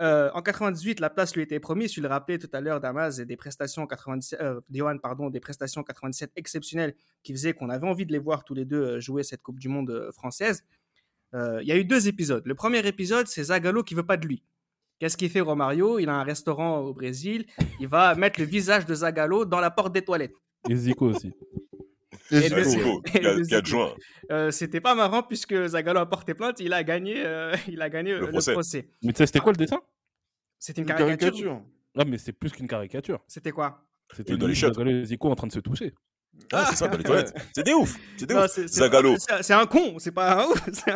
[0.00, 1.92] Euh, en 98, la place lui était promise.
[1.92, 5.30] Tu le rappelais tout à l'heure, Damas, et des prestations en 97, euh, Johan, pardon,
[5.30, 8.64] des prestations en 97 exceptionnelles qui faisaient qu'on avait envie de les voir tous les
[8.64, 10.64] deux euh, jouer cette Coupe du Monde française.
[11.36, 12.44] Il y a eu deux épisodes.
[12.46, 14.44] Le premier épisode, c'est Zagallo qui veut pas de lui.
[15.00, 15.98] Qu'est-ce qu'il fait Romario?
[15.98, 17.44] Il a un restaurant au Brésil.
[17.80, 20.36] Il va mettre le visage de Zagallo dans la porte des toilettes.
[20.70, 21.32] Et Zico aussi.
[22.30, 23.64] Et Et Zico, le- Ouais, Zico, Et le 4 Zico.
[23.66, 23.94] juin.
[24.30, 26.60] Euh, C'était pas marrant puisque Zagallo a porté plainte.
[26.60, 28.52] Il a gagné, euh, il a gagné Le euh, le procès.
[28.52, 28.88] procès.
[29.02, 29.80] Mais tu sais, c'était quoi le dessin?
[30.58, 31.18] C'était une une caricature.
[31.30, 31.62] caricature.
[31.98, 33.20] Ah, mais c'est plus qu'une caricature.
[33.28, 33.84] C'était quoi?
[34.16, 34.54] C'était dans les.
[34.54, 35.92] Zagallo et Zico en train de se toucher.
[36.52, 37.32] Ah, c'est ça, dans les toilettes.
[37.54, 37.96] C'est des ouf.
[38.16, 38.50] C'est des Non, ouf.
[38.50, 39.16] c'est- c'est- Zagallo.
[39.18, 40.60] c'est- C'est un con, c'est pas un ouf.
[40.72, 40.94] c'est un-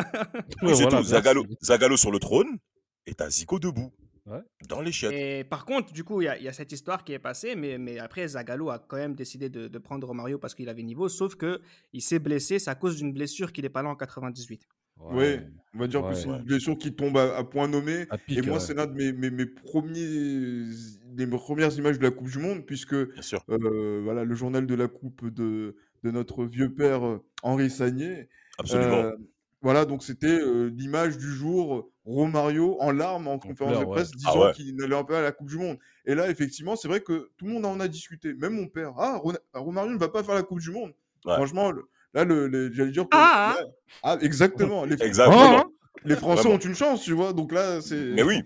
[0.66, 1.04] Ouais, c'est voilà, tout.
[1.04, 1.46] Zagallo.
[1.62, 2.58] Zagallo sur le trône
[3.06, 3.92] et t'as Zico debout.
[4.28, 4.40] Ouais.
[4.68, 5.12] Dans les chiottes.
[5.12, 7.18] Et par contre, du coup, il y, a- il y a cette histoire qui est
[7.18, 10.68] passée, mais, mais après, Zagallo a quand même décidé de, de prendre Romario parce qu'il
[10.68, 11.60] avait niveau, sauf que
[11.92, 14.62] il s'est blessé, c'est à cause d'une blessure qu'il n'est pas là en 98.
[15.00, 16.36] Ouais, on va dire Ouais, que c'est ouais.
[16.38, 18.06] une blessure qui tombe à, à point nommé.
[18.10, 18.60] À pic, Et moi, ouais.
[18.60, 20.64] c'est l'un de mes, mes, mes premiers,
[21.06, 24.88] des premières images de la Coupe du Monde, puisque euh, voilà, le journal de la
[24.88, 28.28] Coupe de, de notre vieux père euh, Henri Sagné.
[28.58, 28.96] Absolument.
[28.96, 29.12] euh,
[29.60, 33.90] voilà, donc c'était euh, l'image du jour, Romario en larmes en conférence de ouais.
[33.92, 34.52] presse, Ah disant ouais.
[34.52, 35.78] qu'il n'allait pas à la Coupe du Monde.
[36.06, 38.92] Et là, effectivement, c'est vrai que tout le monde en a discuté, même mon père.
[38.96, 40.92] Ah, Rona- Romario ne va pas faire la Coupe du Monde.
[41.24, 41.34] Ouais.
[41.34, 43.08] Franchement, le- là, le, le- j'allais dire que.
[43.12, 43.66] Ah, là-
[44.04, 44.84] ah, exactement.
[44.84, 45.58] Les, Exactement.
[45.58, 45.64] Hein
[46.04, 46.54] les Français Vraiment.
[46.54, 47.32] ont une chance, tu vois.
[47.32, 47.96] Donc là, c'est.
[48.14, 48.42] Mais oui.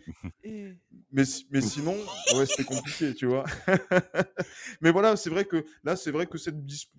[1.13, 1.95] Mais, mais sinon,
[2.35, 3.45] ouais, c'était compliqué, tu vois.
[4.81, 6.57] mais voilà, c'est vrai que là, c'est vrai que cette,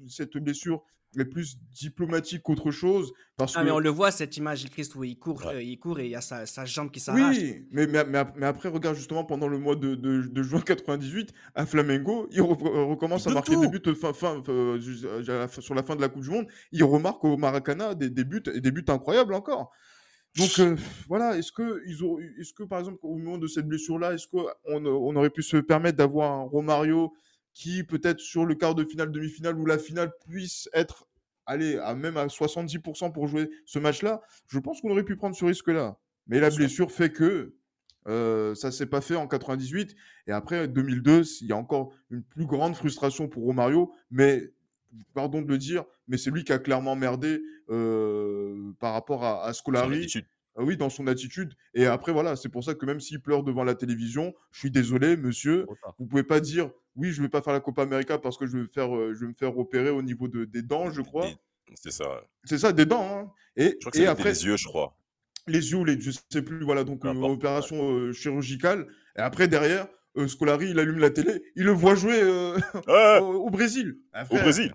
[0.07, 0.83] cette blessure
[1.17, 3.13] est plus diplomatique qu'autre chose.
[3.37, 3.65] Parce Ah, que...
[3.65, 5.55] mais on le voit, cette image, Christ, où il court, Ouais.
[5.55, 7.37] euh, il court et il y a sa, sa jambe qui s'arrache.
[7.37, 10.43] Oui, mais, mais, mais, ap- mais après, regarde justement pendant le mois de, de, de
[10.43, 13.61] juin 98, à Flamengo, il re- euh, recommence Il à marquer tout.
[13.61, 16.47] des buts fin, fin, euh, fin- sur la fin de la Coupe du Monde.
[16.71, 19.71] Il remarque au Maracana des, des buts, et des buts incroyables encore.
[20.37, 20.75] Donc euh,
[21.07, 24.27] voilà, est-ce que, ils ont, est-ce que par exemple au moment de cette blessure-là, est-ce
[24.27, 27.13] qu'on on aurait pu se permettre d'avoir un Romario
[27.53, 31.07] qui peut-être sur le quart de finale, demi-finale ou la finale puisse être,
[31.45, 34.21] allez, à même à 70% pour jouer ce match-là?
[34.47, 35.99] Je pense qu'on aurait pu prendre ce risque-là.
[36.27, 37.53] Mais la blessure fait que
[38.07, 39.95] euh, ça s'est pas fait en 98.
[40.27, 43.93] Et après 2002, il y a encore une plus grande frustration pour Romario.
[44.09, 44.51] Mais
[45.13, 49.51] pardon de le dire, mais c'est lui qui a clairement merdé euh, par rapport à,
[49.53, 50.07] Scolari.
[50.55, 51.55] Ah oui, dans son attitude.
[51.73, 54.69] Et après, voilà, c'est pour ça que même s'il pleure devant la télévision, je suis
[54.69, 55.65] désolé, monsieur,
[55.97, 58.51] vous pouvez pas dire oui, je vais pas faire la Copa América parce que je
[58.57, 61.01] vais me faire, euh, je vais me faire opérer au niveau de, des dents, je
[61.01, 61.27] crois.
[61.73, 62.05] C'est ça.
[62.43, 63.17] C'est ça, des dents.
[63.17, 63.31] hein.
[63.55, 64.95] Et, Je crois que et après, les yeux, je crois.
[65.47, 68.87] les yeux les, je sais plus, voilà, donc opération chirurgicale.
[69.17, 69.87] Et après, derrière,
[70.17, 72.57] euh, Scolari, il allume la télé, il le voit jouer euh,
[72.87, 73.97] Ouais, au, au Brésil.
[74.13, 74.73] Ah, au Brésil.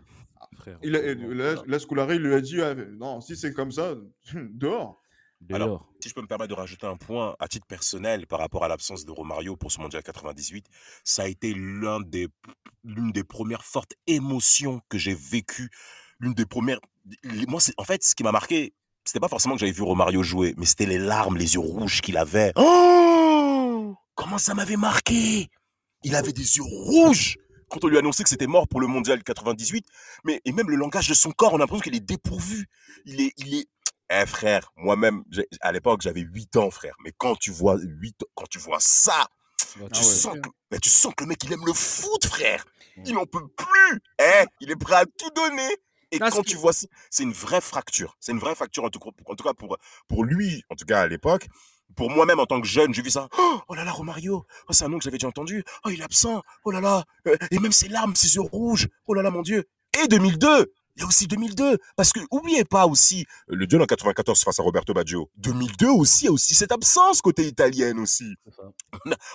[0.57, 3.21] Frère, Il a, on- et on- là, là, Scolari, il lui a dit, ah, non,
[3.21, 3.95] si c'est comme ça,
[4.35, 5.01] dehors.
[5.53, 5.89] Alors, lors.
[6.01, 8.69] Si je peux me permettre de rajouter un point à titre personnel par rapport à
[8.69, 10.67] l'absence de Romario pour ce mondial 98,
[11.05, 12.29] ça a été des
[12.85, 15.71] l'une des premières fortes émotions que j'ai vécues,
[16.19, 16.81] l'une des premières
[17.47, 18.75] moi en fait ce qui m'a marqué,
[19.05, 22.01] c'était pas forcément que j'avais vu Romario jouer, mais c'était les larmes, les yeux rouges
[22.01, 22.53] qu'il avait.
[22.57, 23.28] Oh
[24.19, 25.49] Comment ça m'avait marqué?
[26.03, 27.39] Il avait des yeux rouges
[27.71, 29.87] quand on lui a annoncé que c'était mort pour le mondial 98,
[30.25, 32.67] mais et même le langage de son corps, on a l'impression qu'il est dépourvu.
[33.05, 33.69] Il est il est
[34.11, 35.23] eh frère, moi-même,
[35.61, 36.97] à l'époque, j'avais 8 ans, frère.
[37.05, 39.29] Mais quand tu vois 8, quand tu vois ça,
[39.77, 40.05] Bah, tu, ouais.
[40.05, 42.65] sens que, mais tu sens que le mec, il aime le foot, frère.
[43.05, 44.01] Il n'en peut plus.
[44.21, 45.69] Eh, il est prêt à tout donner.
[46.11, 48.17] Et Non, quand tu vois ça, c'est une vraie fracture.
[48.19, 49.77] C'est une vraie fracture, en tout, cas- en tout cas pour,
[50.09, 51.47] pour lui, en tout cas à l'époque.
[51.97, 53.29] Pour moi-même, en tant que jeune, j'ai vu ça.
[53.69, 54.45] Oh, là là, Romario.
[54.69, 55.65] Oh, c'est un nom que j'avais déjà entendu.
[55.85, 56.43] Oh, il est absent.
[56.65, 57.05] Oh là là.
[57.27, 58.89] Euh, Et même ses larmes, ses yeux rouges.
[59.07, 59.65] Oh là là, mon Dieu.
[60.03, 60.73] Et 2002.
[60.99, 61.79] Il y a aussi 2002.
[61.97, 65.31] Parce que, oubliez pas aussi, euh, le duel en 94 face à Roberto Baggio.
[65.37, 68.35] 2002 aussi, il y a aussi cette absence côté italienne aussi.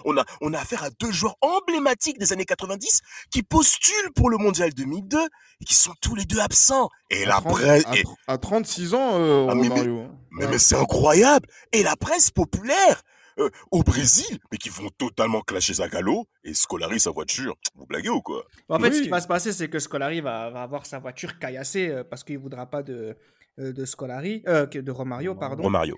[0.06, 3.00] On a, on a affaire à deux joueurs emblématiques des années 90
[3.32, 5.18] qui postulent pour le mondial 2002
[5.62, 6.90] et qui sont tous les deux absents.
[7.10, 10.10] Et la à, 30 presse, à, et- tr- à 36 ans, euh, Ah, mais- hein.
[10.32, 10.52] mais, Ouais.
[10.52, 11.48] mais c'est incroyable.
[11.72, 13.02] Et la presse populaire
[13.40, 17.56] euh, au Brésil, mais qui vont totalement clasher Zagallo et Scolari sa voiture.
[17.76, 18.44] Vous blaguez ou quoi?
[18.70, 21.40] En fait, ce qui va se passer, c'est que Scolari va, va avoir sa voiture
[21.40, 23.16] caillassée euh, parce qu'il ne voudra pas de,
[23.60, 25.64] euh, de Scolari, euh, de Romario, pardon.
[25.64, 25.96] Romario.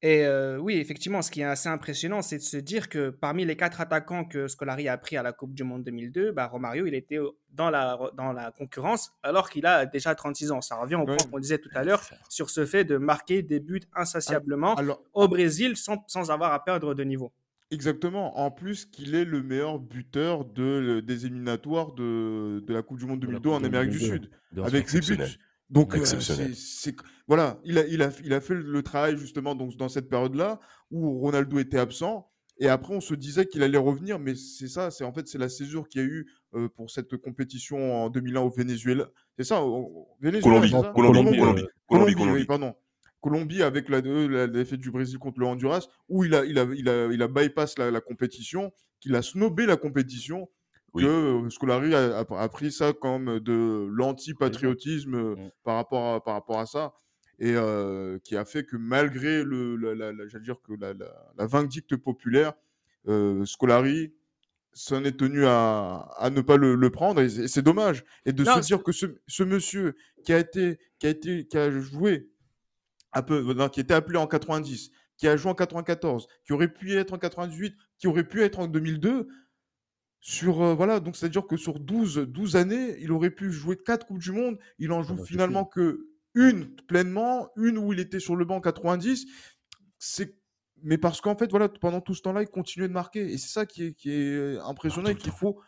[0.00, 3.44] Et euh, oui, effectivement, ce qui est assez impressionnant, c'est de se dire que parmi
[3.44, 6.86] les quatre attaquants que Scolari a pris à la Coupe du Monde 2002, bah, Romario,
[6.86, 7.18] il était
[7.50, 10.60] dans la, dans la concurrence alors qu'il a déjà 36 ans.
[10.60, 13.58] Ça revient au point qu'on disait tout à l'heure sur ce fait de marquer des
[13.58, 17.32] buts insatiablement Alors, au Brésil sans, sans avoir à perdre de niveau.
[17.72, 18.38] Exactement.
[18.38, 23.06] En plus qu'il est le meilleur buteur de, des éliminatoires de, de la Coupe du
[23.06, 24.14] Monde De la 2002 Coupe en Amérique du 2002.
[24.14, 25.38] Sud, avec des buts.
[25.70, 26.96] Donc, euh, c'est,
[27.26, 30.60] voilà, il a, il, a, il a fait le travail justement donc, dans cette période-là
[30.90, 32.30] où Ronaldo était absent.
[32.60, 35.38] Et après, on se disait qu'il allait revenir, mais c'est ça, c'est en fait c'est
[35.38, 39.08] la césure qu'il y a eu euh, pour cette compétition en 2001 au Venezuela.
[39.36, 42.74] C'est ça, au, Venezuela, Colombie, ça Colombie, Colombie, Colombie, euh, Colombie, Colombie, oui, pardon.
[43.20, 46.58] Colombie avec la, la, la défaite du Brésil contre le Honduras, où il a, il
[46.58, 50.48] a, il a, il a bypass la, la compétition, qu'il a snobé la compétition,
[50.98, 51.04] Oui.
[51.04, 51.08] que
[51.46, 55.50] euh, Scolari a, a- a pris ça comme de l'anti-patriotisme euh, Mm.
[55.64, 56.94] par, rapport à, par rapport à ça,
[57.38, 61.46] et euh, qui a fait que malgré le, la, la- la- j'allais dire que la,
[61.46, 62.52] vindicte populaire,
[63.08, 64.12] euh, Scolari
[64.72, 68.04] s'en est tenu à, à ne pas le, le prendre, et c'est et c'est dommage.
[68.26, 69.94] Et de Non, se dire que ce, ce monsieur
[70.24, 72.28] qui a été, qui a été, qui a joué
[73.12, 76.72] un peu, non, qui était appelé en 90, qui a joué en 94, qui aurait
[76.72, 79.26] pu être en 98, qui aurait pu être en 2002.
[80.20, 84.06] Sur, euh, voilà, donc c'est-à-dire que sur 12, 12 années, il aurait pu jouer 4
[84.06, 84.58] Coupes du Monde.
[84.78, 88.56] Il en joue bah, finalement que une pleinement, une où il était sur le banc
[88.56, 89.26] en 90.
[89.98, 90.36] C'est...
[90.82, 93.32] Mais parce qu'en fait, voilà, pendant tout ce temps-là, il continuait de marquer.
[93.32, 95.60] Et c'est ça qui est, qui est impressionnant et qu'il faut,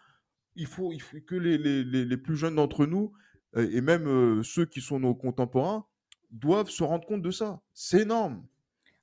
[0.54, 3.12] il faut, il faut que les, les, les, les plus jeunes d'entre nous,
[3.56, 5.86] euh, et même euh, ceux qui sont nos contemporains,
[6.30, 7.60] doivent se rendre compte de ça.
[7.74, 8.46] C'est énorme.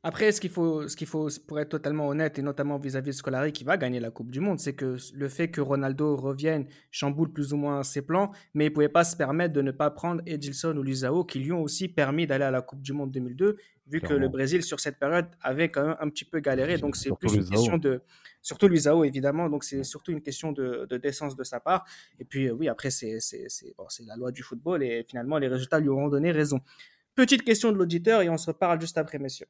[0.03, 3.15] Après, ce qu'il faut, ce qu'il faut, pour être totalement honnête, et notamment vis-à-vis de
[3.15, 6.67] Scolari qui va gagner la Coupe du Monde, c'est que le fait que Ronaldo revienne
[6.91, 9.71] chamboule plus ou moins ses plans, mais il ne pouvait pas se permettre de ne
[9.71, 12.93] pas prendre Edilson ou Luisao, qui lui ont aussi permis d'aller à la Coupe du
[12.93, 16.39] Monde 2002, vu que le Brésil, sur cette période, avait quand même un petit peu
[16.39, 16.77] galéré.
[16.77, 18.01] Donc, c'est plus une question de.
[18.41, 19.49] Surtout Luisao, évidemment.
[19.49, 21.85] Donc, c'est surtout une question de, de décence de sa part.
[22.19, 25.03] Et puis, euh, oui, après, c'est c'est- c'est- bon, c'est la loi du football, et
[25.09, 26.61] finalement, les résultats lui auront donné raison.
[27.15, 29.47] Petite question de l'auditeur, et on se reparle juste après, messieurs.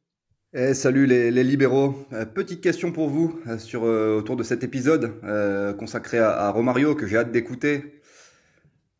[0.54, 2.08] Eh, salut les, libéraux.
[2.14, 5.12] Euh, petite question pour vous euh, euh, autour de cet épisode
[5.78, 8.02] consacré à, Romario que j'ai hâte d'écouter.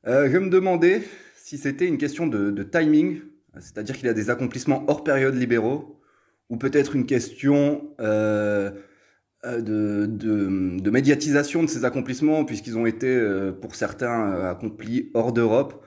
[0.06, 1.04] Je me demandais
[1.38, 3.22] si c'était une question de, timing,
[3.60, 6.02] c'est-à-dire qu'il a des accomplissements hors période libéraux,
[6.50, 8.74] ou peut-être une question de,
[10.90, 13.22] médiatisation de ces accomplissements, puisqu'ils ont été
[13.62, 15.87] pour certains accomplis hors d'Europe.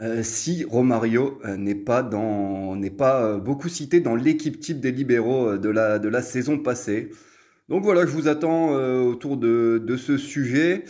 [0.00, 4.80] Euh, si Romario euh, n'est pas dans n'est pas euh, beaucoup cité dans l'équipe type
[4.80, 7.10] des libéraux de la de la saison passée.
[7.68, 8.72] Donc voilà, je vous attends
[9.04, 10.84] autour de, de ce sujet.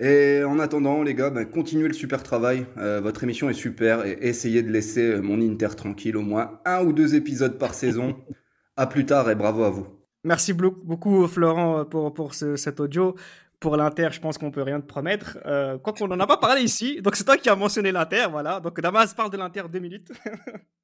[0.00, 2.66] Et en attendant, les gars, ben, continuez le super travail.
[2.76, 6.92] Votre émission est super et essayez de laisser mon Inter tranquille au moins un ou
[6.92, 8.16] deux épisodes par saison.
[8.76, 9.86] À plus tard et bravo à vous.
[10.24, 13.16] Merci beaucoup, Florent, pour, pour ce- cet audio.
[13.62, 15.38] Pour l'Inter, je pense qu'on peut rien te promettre.
[15.46, 17.00] Euh, quoi qu'on n'en a pas parlé ici.
[17.00, 18.26] Donc, c'est toi qui as mentionné l'Inter.
[18.30, 18.58] Voilà.
[18.58, 20.12] Donc, Damas parle de l'Inter deux minutes.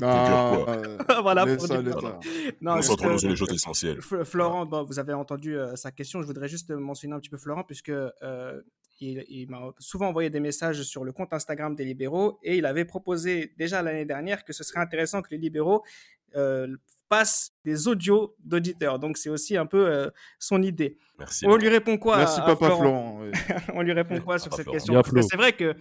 [0.00, 2.18] Non, euh, voilà pour ça, dire-.
[2.60, 4.00] Non, juste, Concentrons-nous euh, sur les choses essentielles.
[4.00, 6.22] Florent, bon, vous avez entendu euh, sa question.
[6.22, 8.62] Je voudrais juste mentionner un petit peu Florent, puisque euh,
[9.00, 12.66] il, il m'a souvent envoyé des messages sur le compte Instagram des libéraux et il
[12.66, 15.82] avait proposé déjà l'année dernière que ce serait intéressant que les libéraux
[17.10, 18.98] passent des audios d'auditeurs.
[18.98, 20.08] Donc, c'est aussi un peu euh,
[20.38, 20.96] son idée.
[21.18, 21.44] Merci.
[21.46, 23.20] On lui répond quoi Merci à- à papa Florent Florent.
[23.20, 23.32] ouais.
[23.74, 24.74] on lui répond quoi sur cette Florent.
[24.76, 24.94] question?
[24.94, 25.74] Parce que c'est vrai que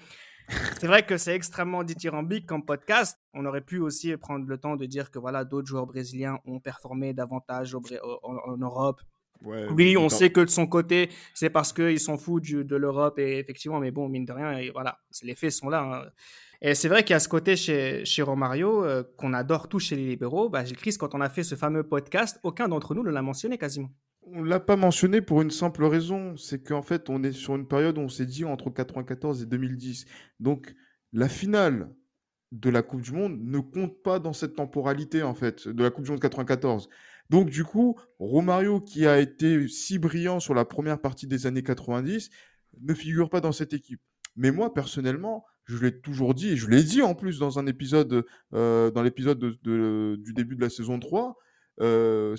[0.79, 3.19] c'est vrai que c'est extrêmement dithyrambique comme podcast.
[3.35, 6.59] On aurait pu aussi prendre le temps de dire que voilà, d'autres joueurs brésiliens ont
[6.59, 7.81] performé davantage au
[8.23, 8.99] en, en Europe.
[9.43, 13.19] Ouais, Oui, on sait que de son côté, c'est parce qu'ils s'en foutent de l'Europe
[13.19, 15.81] et effectivement, mais bon, mine de rien, et voilà, c'est- les faits sont là.
[15.81, 16.09] hein.
[16.61, 19.95] Et c'est vrai qu'il y a ce côté chez, Romario euh, qu'on adore tous chez
[19.95, 20.49] les libéraux.
[20.49, 23.21] Bah, Gilles Christ, quand on a fait ce fameux podcast, aucun d'entre nous ne l'a
[23.21, 23.89] mentionné quasiment.
[24.23, 27.67] On l'a pas mentionné pour une simple raison, c'est qu'en fait, on est sur une
[27.67, 30.05] période où on s'est dit entre 94 et 2010.
[30.39, 30.75] Donc,
[31.13, 31.89] la finale
[32.51, 35.91] de la Coupe du Monde ne compte pas dans cette temporalité, en fait, de la
[35.91, 36.89] Coupe du Monde 94.
[37.29, 41.63] Donc, du coup, Romario, qui a été si brillant sur la première partie des années
[41.63, 42.29] 90,
[42.81, 44.01] ne figure pas dans cette équipe.
[44.35, 47.65] Mais moi, personnellement, je l'ai toujours dit, et je l'ai dit en plus dans un
[47.67, 51.37] épisode, euh, dans l'épisode de- de- du début de la saison 3,
[51.81, 52.35] euh,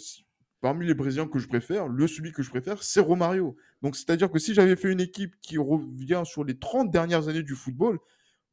[0.61, 3.57] parmi les Brésiliens que je préfère, le celui que je préfère, c'est Romario.
[3.83, 7.43] Donc, c'est-à-dire que si j'avais fait une équipe qui revient sur les 30 dernières années
[7.43, 7.99] du football,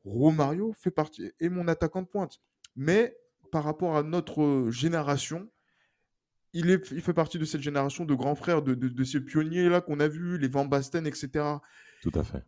[0.05, 2.39] Romario fait partie, est mon attaquant de pointe.
[2.75, 3.17] Mais
[3.51, 5.49] par rapport à notre génération,
[6.53, 9.19] il, est, il fait partie de cette génération de grands frères, de, de, de ces
[9.19, 11.30] pionniers-là qu'on a vus, les Van Basten, etc.,
[12.01, 12.43] Tout à fait.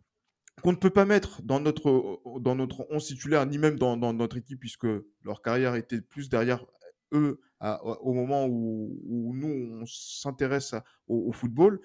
[0.62, 4.36] Qu'on ne peut pas mettre dans notre, dans notre 11 titulaire, ni même dans, notre
[4.36, 4.86] équipe, puisque
[5.22, 6.64] leur carrière était plus derrière
[7.12, 10.74] eux au moment où, nous, on s'intéresse
[11.08, 11.80] au, football.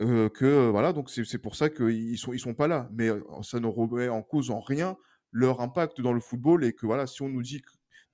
[0.00, 2.88] euh, que voilà, donc c'est pour ça qu'ils sont, ils sont pas là.
[2.92, 4.96] Mais euh, ça ne remet en cause en rien
[5.32, 7.62] leur impact dans le football et que voilà, si on nous dit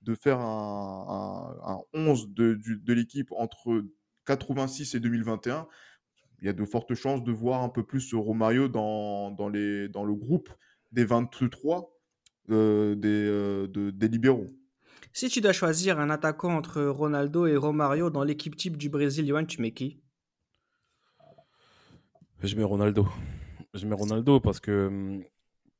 [0.01, 3.83] de faire un, un, un 11 de, de l'équipe entre
[4.25, 5.67] 86 et 2021,
[6.41, 9.89] il y a de fortes chances de voir un peu plus Romario dans, dans, les,
[9.89, 10.49] dans le groupe
[10.91, 11.91] des 23
[12.51, 14.47] euh, des, euh, de- des libéraux.
[15.13, 19.25] Si tu dois choisir un attaquant entre Ronaldo et Romario dans l'équipe type du Brésil,
[19.25, 20.01] Johan, tu mets qui?
[22.43, 23.07] Je mets Ronaldo.
[23.73, 25.19] Je mets Ronaldo parce que,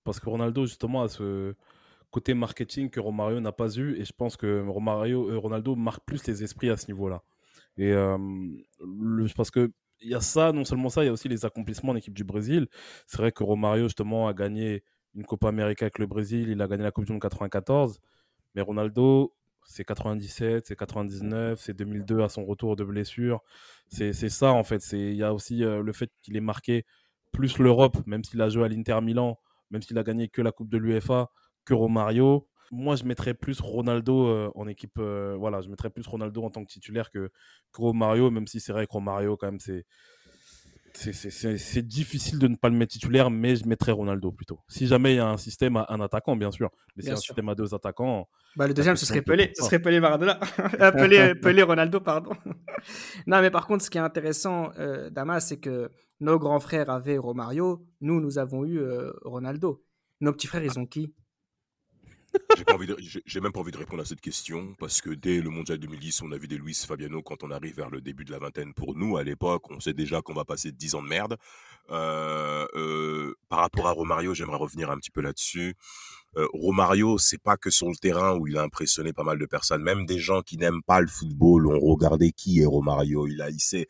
[0.03, 1.53] parce que Ronaldo, justement, a ce
[2.11, 3.95] côté marketing que Romario n'a pas eu.
[3.99, 7.23] Et je pense que Romario, euh, Ronaldo marque plus les esprits à ce niveau-là.
[7.77, 8.17] Et euh,
[8.79, 9.71] le- parce que
[10.01, 12.13] il y a ça, non seulement ça, il y a aussi les accomplissements en équipe
[12.13, 12.67] du Brésil.
[13.07, 14.83] C'est vrai que Romario, justement, a gagné
[15.15, 16.49] une Copa América avec le Brésil.
[16.49, 17.99] Il a gagné la Coupe du Monde 94.
[18.55, 19.33] Mais Ronaldo,
[19.65, 23.41] c'est 97, c'est 99, c'est 2002 à son retour de blessure.
[23.87, 24.81] C'est ça, en fait.
[24.93, 26.85] Il y a aussi euh, le fait qu'il ait marqué
[27.31, 29.39] plus l'Europe, même s'il a joué à l'Inter Milan,
[29.71, 31.29] même s'il a gagné que la Coupe de l'UEFA,
[31.65, 32.47] que Romario.
[32.71, 34.97] Moi, je mettrais plus Ronaldo euh, en équipe.
[34.99, 37.29] euh, voilà, je mettrais plus Ronaldo en tant que titulaire que,
[37.71, 39.85] que Romario, même si c'est vrai que Romario, quand même, c'est.
[40.93, 44.59] c'est- difficile de ne pas le mettre titulaire, mais je mettrais Ronaldo plutôt.
[44.67, 46.69] Si jamais il y a un système à un attaquant, bien sûr.
[46.95, 47.23] Mais si un sûr.
[47.33, 49.51] système à deux attaquants, Bah, le deuxième, ce serait Pelé.
[49.55, 50.39] Ce serait Pelé Maradona.
[50.79, 52.31] Euh, Pelé, Pelé Ronaldo, pardon.
[53.27, 55.89] non, mais par contre, ce qui est intéressant, euh, Damas, c'est que
[56.21, 57.85] nos grands frères avaient Romario.
[57.99, 59.83] Nous, nous avons eu euh, Ronaldo.
[60.21, 61.13] Nos petits frères, ils ont qui?
[63.25, 66.21] J'ai même pas envie de répondre à cette question parce que dès le mondial 2010,
[66.21, 68.73] on a vu des Luis Fabiano quand on arrive vers le début de la vingtaine.
[68.73, 71.37] Pour nous, à l'époque, on sait déjà qu'on va passer 10 ans de merde.
[71.91, 75.75] Euh, euh, par rapport à Romario, j'aimerais revenir un petit peu là-dessus.
[76.37, 79.45] Euh, Romario, c'est pas que sur le terrain où il a impressionné pas mal de
[79.45, 83.27] personnes, même des gens qui n'aiment pas le football ont regardé qui est Romario.
[83.27, 83.87] Il a, s'est-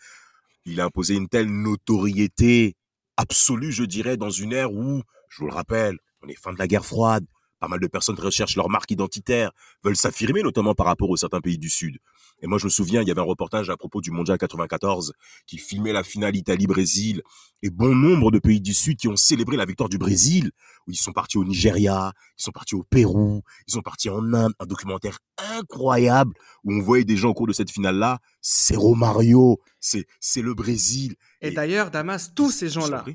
[0.65, 2.75] il a imposé une telle notoriété
[3.17, 6.59] absolue, je dirais, dans une ère où, je vous le rappelle, on est fin de
[6.59, 7.25] la guerre froide.
[7.59, 9.51] Pas mal de personnes recherchent leur marque identitaire,
[9.83, 11.97] veulent s'affirmer, notamment par rapport aux certains pays du Sud.
[12.41, 15.13] Et moi, je me souviens, il y avait un reportage à propos du Mondial 94
[15.47, 17.21] qui filmait la finale Italie-Brésil
[17.63, 20.51] et bon nombre de pays du Sud qui ont célébré la victoire du Brésil,
[20.85, 24.33] où ils sont partis au Nigeria, ils sont partis au Pérou, ils sont partis en
[24.33, 25.17] Inde, un documentaire
[25.59, 26.33] incroyable
[26.65, 30.53] où on voyait des gens au cours de cette finale-là, c'est Romario, c'est, c'est le
[30.53, 31.15] Brésil.
[31.41, 33.05] Et Et- d'ailleurs, Damas, tous ces gens-là,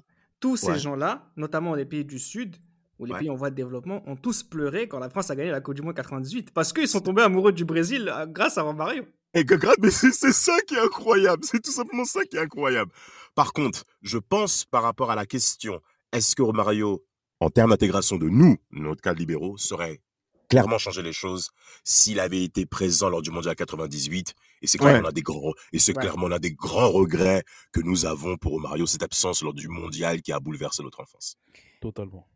[0.41, 0.79] tous ces Ouais.
[0.79, 2.57] gens-là, notamment les pays du Sud,
[3.01, 3.19] ou les Ouais.
[3.21, 5.75] pays en voie de développement, ont tous pleuré quand la France a gagné la Coupe
[5.75, 6.53] du Monde 98.
[6.53, 9.05] Parce qu'ils sont tombés amoureux du Brésil euh, grâce à Romario.
[9.35, 11.43] Et que mais c'est ça qui est incroyable.
[11.45, 12.93] C'est tout simplement ça qui est incroyable.
[13.35, 15.81] Par contre, je pense par rapport à la question,
[16.13, 17.05] est-ce que Romario,
[17.41, 20.01] en termes d'intégration de nous, notre cadre libéraux, saurait
[20.49, 21.51] clairement changer les choses
[21.85, 25.05] s'il avait été présent lors du mondial 98 et c'est clairement Ouais.
[25.05, 26.03] l'un des grands et c'est Ouais.
[26.03, 30.23] clairement l'un des grands regrets que nous avons pour Romario cette absence lors du mondial
[30.23, 31.37] qui a bouleversé notre enfance.
[31.81, 32.27] totalement.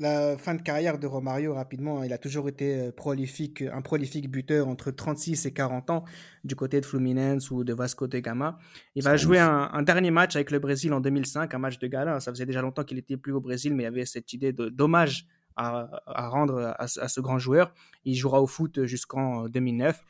[0.00, 4.30] La fin de carrière de Romario, rapidement, il a toujours été euh, prolifique, un prolifique
[4.30, 6.04] buteur entre 36 et 40 ans
[6.44, 8.60] du côté de Fluminense ou de Vasco de Gama.
[8.94, 11.88] Il va jouer un, un dernier match avec le Brésil en 2005, un match de
[11.88, 12.20] gala.
[12.20, 14.52] Ça faisait déjà longtemps qu'il était plus au Brésil, mais il y avait cette idée
[14.52, 15.26] de dommage
[15.56, 17.74] à, à rendre à, ce- à ce grand joueur.
[18.04, 20.00] Il jouera au foot jusqu'en 2009.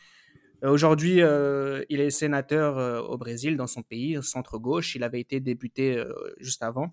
[0.65, 4.97] Euh, Aujourd'hui, euh, il est sénateur euh, au Brésil, dans son pays, centre-gauche.
[4.97, 6.91] Il avait été député euh, juste avant.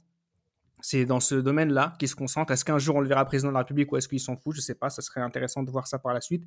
[0.88, 2.54] C'est dans ce domaine-là qu'il se concentre.
[2.54, 4.54] Est-ce qu'un jour on le verra président de la République ou est-ce qu'il s'en fout
[4.54, 4.92] Je ne sais pas.
[4.92, 6.44] Ça serait intéressant de voir ça par la suite.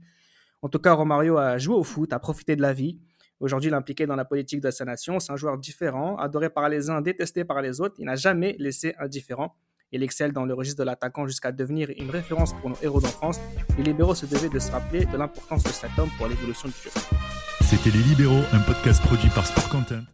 [0.63, 3.01] En tout cas, Romario a joué au foot, a profité de la vie.
[3.41, 5.19] Aujourd'hui, il est impliqué dans la politique de sa nation.
[5.19, 7.97] C'est un joueur différent, adoré par les uns, détesté par les autres.
[7.99, 9.57] Il n'a jamais laissé indifférent.
[9.91, 13.41] Il excelle dans le registre de l'attaquant jusqu'à devenir une référence pour nos héros d'enfance.
[13.77, 16.75] Les libéraux se devaient de se rappeler de l'importance de cet homme pour l'évolution du
[16.75, 16.91] jeu.
[17.63, 20.09] C'était Les Libéraux, un podcast produit par Sport Content.